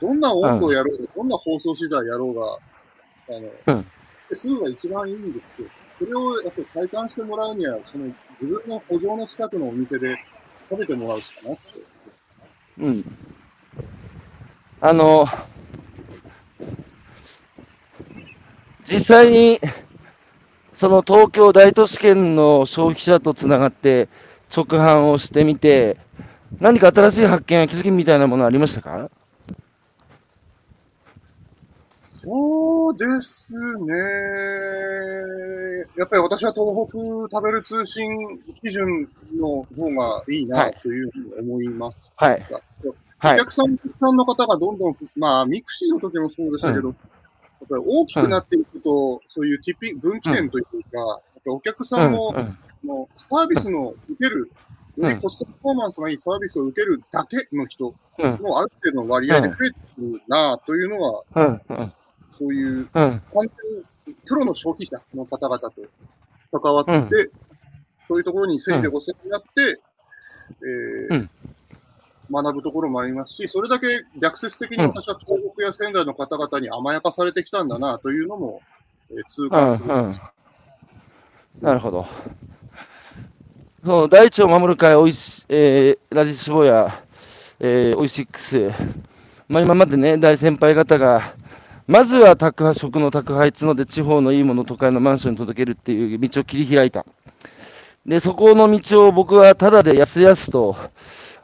[0.00, 2.58] どんな温度をやろうが、どんな包装資材やろうが、
[3.36, 3.86] あの、うん
[4.32, 5.68] すぐが一番いいんですよ。
[5.98, 10.16] それをやっぱり体感してもらうには、その自分の補助の近くのお店で
[10.70, 11.80] 食べてもらうしかなくて。
[12.78, 13.04] うん。
[14.80, 15.26] あの、
[18.90, 19.60] 実際に、
[20.74, 24.08] その東京大都市圏の消費者とつながって
[24.54, 25.96] 直販をしてみて、
[26.60, 29.10] 何か新しい発見や気づきみたいなものありましたか？
[32.22, 33.94] そうですね。
[35.98, 36.96] やっぱり私は東北
[37.36, 38.08] 食べる通信
[38.62, 41.96] 基準の方がいいなというふうに思います。
[42.16, 42.46] はい。
[42.84, 43.38] おはい。
[43.38, 46.96] 客さん、お客さんの方がどんどん、まあ、 mixi の時もそうでしたけど、やっ
[47.68, 52.34] ぱり大きくなっていくと、そういうティピ分岐点というか、やっぱお客さんも、
[52.84, 54.50] うんうんもうサービスの受ける、
[54.96, 58.38] よりコストパフォーマンスがいいサービスを受けるだけの人うん。
[58.40, 61.22] もある程度の割合で増えてくるなというのは、
[62.38, 62.88] そういううん。
[62.92, 63.48] 完全
[64.06, 65.72] にプロの消費者の方々と
[66.60, 67.08] 関わって、うん。
[68.06, 69.48] そういうところに整理でご世話になって、
[71.10, 71.30] えーうん。
[72.30, 73.86] 学ぶところもありますし、それだけ
[74.20, 78.60] 逆説的に私は東北や仙台の方々に甘やかされてきたんだなというのも、
[79.10, 79.94] えー痛うん感する。
[79.94, 80.20] うん。
[81.60, 82.06] なるほど。
[83.84, 87.04] その大地を守る会おいし、えー、ラジシボや、
[87.60, 88.70] えー、オイシックス、
[89.46, 91.34] まあ、今までね、大先輩方が、
[91.86, 97.04] まずは宅配食の宅配角で地方のいいもの都会のマンションに届けるっていう道を切り開いた。
[98.06, 100.78] で、そこの道を僕はただでやすやすと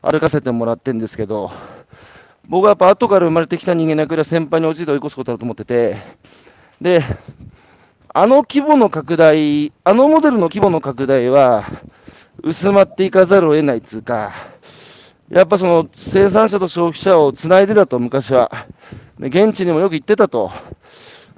[0.01, 1.51] 歩かせてもらってるんですけど、
[2.49, 5.99] 僕はやっぱ後から生まれてきた人間だから先輩に落ちて追い越すことだと思ってて、
[6.81, 7.05] で、
[8.15, 11.67] あの規模の拡大、あのモデルの規模の拡大は、
[12.43, 14.33] 薄まっていかざるを得ないつうか、
[15.31, 18.67] やっぱその生産者と消費者をつないでたと、昔は。
[19.19, 20.51] 現地にもよく行ってたと。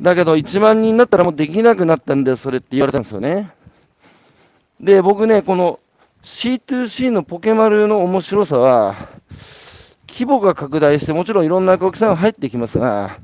[0.01, 3.53] だけど、1万人になったらもうできなくなったんだよ、それって言われたんですよね。
[4.81, 5.81] で、僕ね、この
[6.23, 8.95] C2C のポケマルの面白さは、
[10.09, 13.19] 規模が拡大して、もちろんいろんなお客さんが入ってきますが、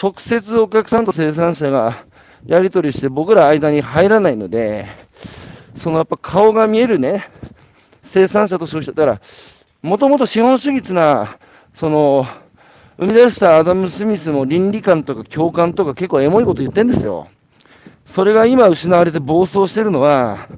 [0.00, 2.04] 直接お客さんと生産者が
[2.46, 5.03] やり取りして僕ら間に入らないので、
[5.76, 7.28] そのやっぱ顔が見えるね、
[8.02, 9.20] 生産者と消費者、だから、
[9.82, 11.38] もともと資本主義っていうのは、
[11.74, 12.26] その、
[12.98, 17.28] 生み出したアダム・スミスも倫理観とか共感とか結構エモいこと言ってんですよ。
[18.06, 20.48] それが今失われて暴走してるのは、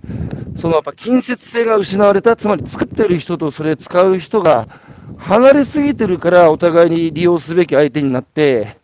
[0.56, 4.68] そのやっぱ近接性が失われた、つまり作ってる人とそれ使う人が
[5.16, 8.78] 離れすぎてるからお互いに利用すべき相手になって、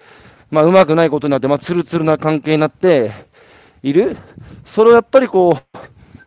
[0.51, 3.12] まあうまくないことになって、まあツルツルな関係になって
[3.83, 4.16] いる。
[4.64, 5.78] それをやっぱりこう、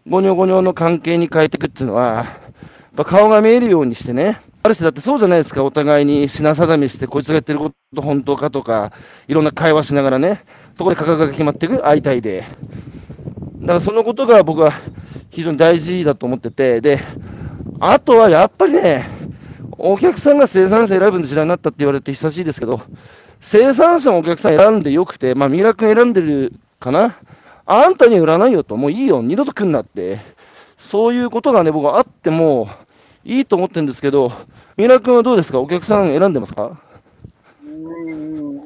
[0.07, 8.91] ゴニョゴニョの関係に変えていくっていうのは、やっぱ顔が見えるようにしてね、ある種だってそうじゃないですか、お互いに品定めして、こいつが言ってること本当かとか、
[9.27, 10.43] いろんな会話しながらね、
[10.77, 12.45] そこで価格が決まっていく相対で。
[13.61, 14.73] だからそのことが僕は
[15.31, 16.99] 非常に大事だと思ってて、で、
[17.79, 19.09] あとはやっぱりね、
[19.79, 22.79] お客さんが生産者選ぶの時代になったって言われて久しいですけど、
[23.41, 27.17] 生産者のお客さん選んでよくて、まあ、三浦君選んでるかな。
[27.65, 30.19] あんたに売らないよと、もういいよ、二度と来んなって。
[30.77, 32.69] そういうことがね、僕はあっても
[33.23, 34.31] いいと思ってるんですけど、
[34.77, 35.59] 三浦君はどうですか？
[35.59, 36.79] お客さん選んでますか？
[37.63, 38.61] うーん、えー、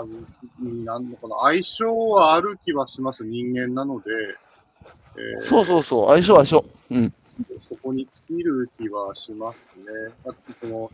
[0.00, 0.24] 選
[0.60, 4.04] ぶ、なんのかな、相性はある気はします、人間なので、
[5.16, 6.64] えーそうそうそう、相性相性。
[6.92, 7.12] うん。
[7.68, 10.14] そこに尽きる気はしますね。
[10.24, 10.90] だってその、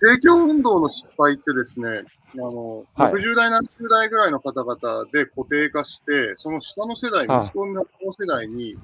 [0.00, 8.76] 政教運動の失敗ってですね、あの、はい60代、70代ぐらいの方々で固定化して、その下の世代、はい息子の世代に、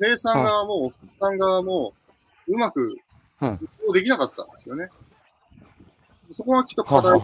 [0.00, 1.92] 生産側もお客さん側も、
[2.48, 2.96] うまく
[3.92, 4.88] できなかったんですよね。
[6.32, 7.18] そこがきっと課題。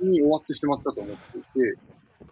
[0.00, 1.78] に終わってしまったと思っていて、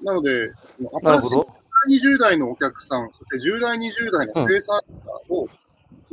[0.02, 1.48] なので、新しいなるほど。
[1.88, 4.80] 20代のお客さん、そして10代、20代の生産
[5.28, 5.48] 者を、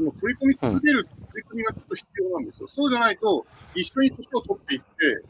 [0.01, 2.67] その取り込み続ける取り組みがちょっと必要なんですよ。
[2.73, 3.45] そうじゃないと、
[3.75, 5.23] 一緒に年を取っていって、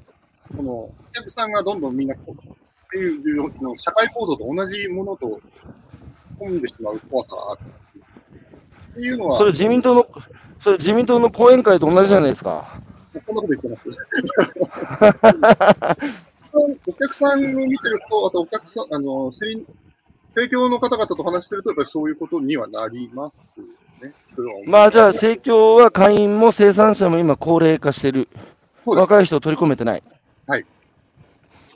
[0.55, 5.41] このお客さんがどんどんみんなっていうの社会構造と同じものと突っ
[6.39, 8.05] 込んでしまう怖さがあるんですよ。
[8.91, 10.07] っていうのは、それ自民党の、
[10.61, 12.82] それ自民党の講演会と同じじゃないですか。
[13.26, 13.86] こんなこと言ってます。
[16.53, 19.65] お客さんを見てると、あとお客さん、あの、政
[20.49, 23.65] 教の方々と話してると、やっぱりそういうことにはなりますよ
[24.02, 24.14] ね。
[24.66, 28.28] まあじゃあ、政教は会員も生産者も今高齢化してる。
[28.86, 30.04] 若い人を取り込めてない。
[30.47, 30.56] あ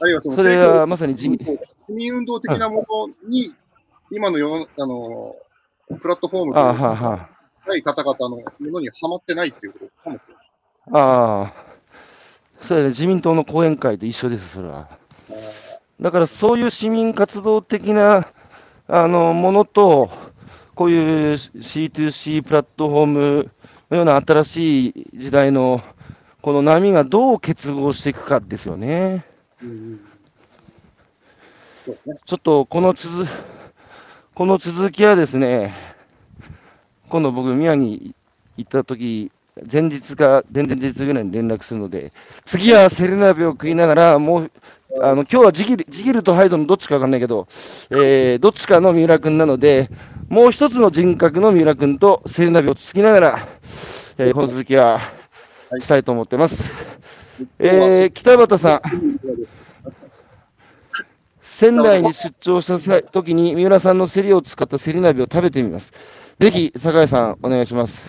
[0.05, 3.53] るいはそのそれ政教はまさに自民、市民運動的なものに、
[4.11, 5.36] 今の世の、あの、
[5.99, 7.30] プラットフォームとあ
[7.67, 10.45] あ、い方々のものにはまってないっていうことかもしれない。
[10.91, 10.99] あ。
[10.99, 11.53] ああ。
[12.61, 14.89] そうやね、自民党の講演会と一緒です、それは。
[16.01, 18.28] だからそういう市民活動的な
[18.88, 20.09] あのものと、
[20.76, 23.51] こういう C2C プラットフォーム
[23.89, 25.82] のような新しい時代の
[26.41, 29.26] この波がどう結合していくかですよね。
[29.61, 29.99] うん。
[32.26, 33.26] ちょっとこの続
[34.36, 35.73] この続きはですね、
[37.09, 38.13] 今度僕、宮城行
[38.61, 39.32] った時
[39.71, 42.11] 前日か前々日ぐらいに連絡するので、
[42.45, 44.51] 次はセレナビを食いながら、もう、
[45.01, 47.47] あの今日はジギルジギルとハイドのどっちかわかんないけど、
[47.89, 49.89] えーどっちかの三浦君なので、
[50.30, 53.47] もう一つの人格の三浦君とセレナビをつきながら、
[54.17, 55.01] えーこの続きは
[55.82, 56.71] したいと思ってます。
[57.59, 58.80] えー北畑さん、
[61.41, 65.91] 仙台に出張した際時に三浦さんのセリを使ったセリ鍋を食べてみます。
[66.39, 68.03] ぜひ、酒井さん、お願いします。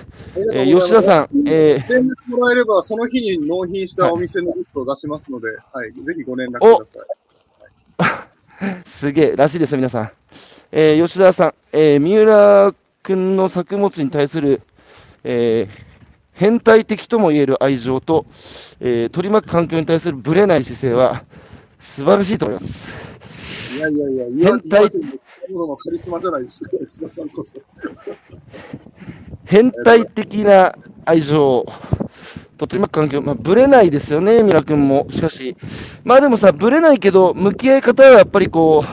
[0.55, 6.87] えー吉田さん、えー連絡もらえれば、その日に納品したお店のリストを出しますので、はい、ぜひご連絡く
[7.99, 8.83] ださい。
[8.89, 10.11] すげえ、らしいですよ、皆さん。
[10.79, 14.61] えー吉田さん、えー三浦君の作物に対する、
[15.25, 15.87] えー
[16.35, 18.27] 変態的ともいえる愛情と、
[18.81, 21.25] えー取り巻く環境に対するぶれない姿勢は
[21.81, 22.93] 素晴らしいと思います。
[23.75, 24.83] いやいやいや、変態
[25.49, 27.55] のカリスマじゃないですか、吉田さんこそ。
[29.47, 30.75] 変態的な
[31.07, 31.65] 愛情
[32.59, 35.07] と取り巻く環境、まあ、ぶれないですよね、三浦君も。
[35.11, 35.57] しかし、
[36.05, 38.85] まあでもさ、ぶれないけど、向き合い方はやっぱりこ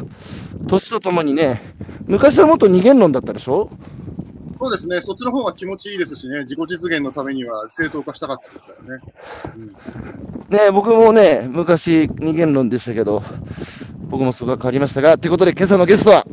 [0.61, 1.73] う、年とともにね、
[2.05, 3.69] 昔はもっと二元論だったでしょ？
[4.59, 9.03] そうですね、そっちの方が気持ちいいですしね、自己実現のためには正当化したかったですからね。
[9.55, 13.23] うん、ね僕もね、昔二元論でしたけど、
[14.09, 16.25] 僕もそこが変わりましたが、ということで今朝のゲストは、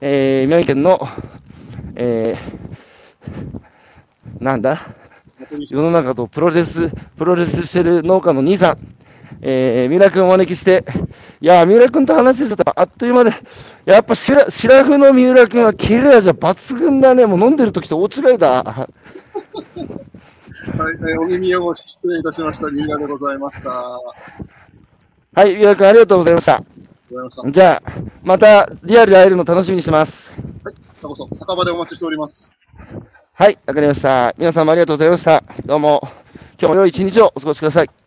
[0.00, 1.00] えー、宮城県の、
[1.96, 4.94] えー、なんだ？
[5.66, 8.78] 世の中とプロレス、プロレスしてる農家の兄さん、
[9.40, 10.84] えー、三浦君をお招きして、
[11.40, 13.32] いや、三浦君と話してたらあっという間で、
[13.84, 17.26] やっぱシラシラフの三浦君はキレ味は抜群だね。
[17.26, 18.62] もう飲んでる時と大違いだ。
[18.62, 18.88] は
[20.90, 22.70] い、えー、お耳汚し失礼いたしました。
[22.70, 23.70] 三浦でございました。
[23.70, 26.64] はい、三浦君ありがとうございました。
[27.50, 27.92] じゃあ、
[28.22, 30.30] またリアルで会えるの楽しみにしてます。
[30.64, 32.50] はい、さこそ、酒場でお待ちしております。
[33.36, 34.32] はい、わかりました。
[34.38, 35.42] 皆様ありがとうございました。
[35.66, 36.00] どうも、
[36.56, 38.03] 今日も良い一日をお過ごしください。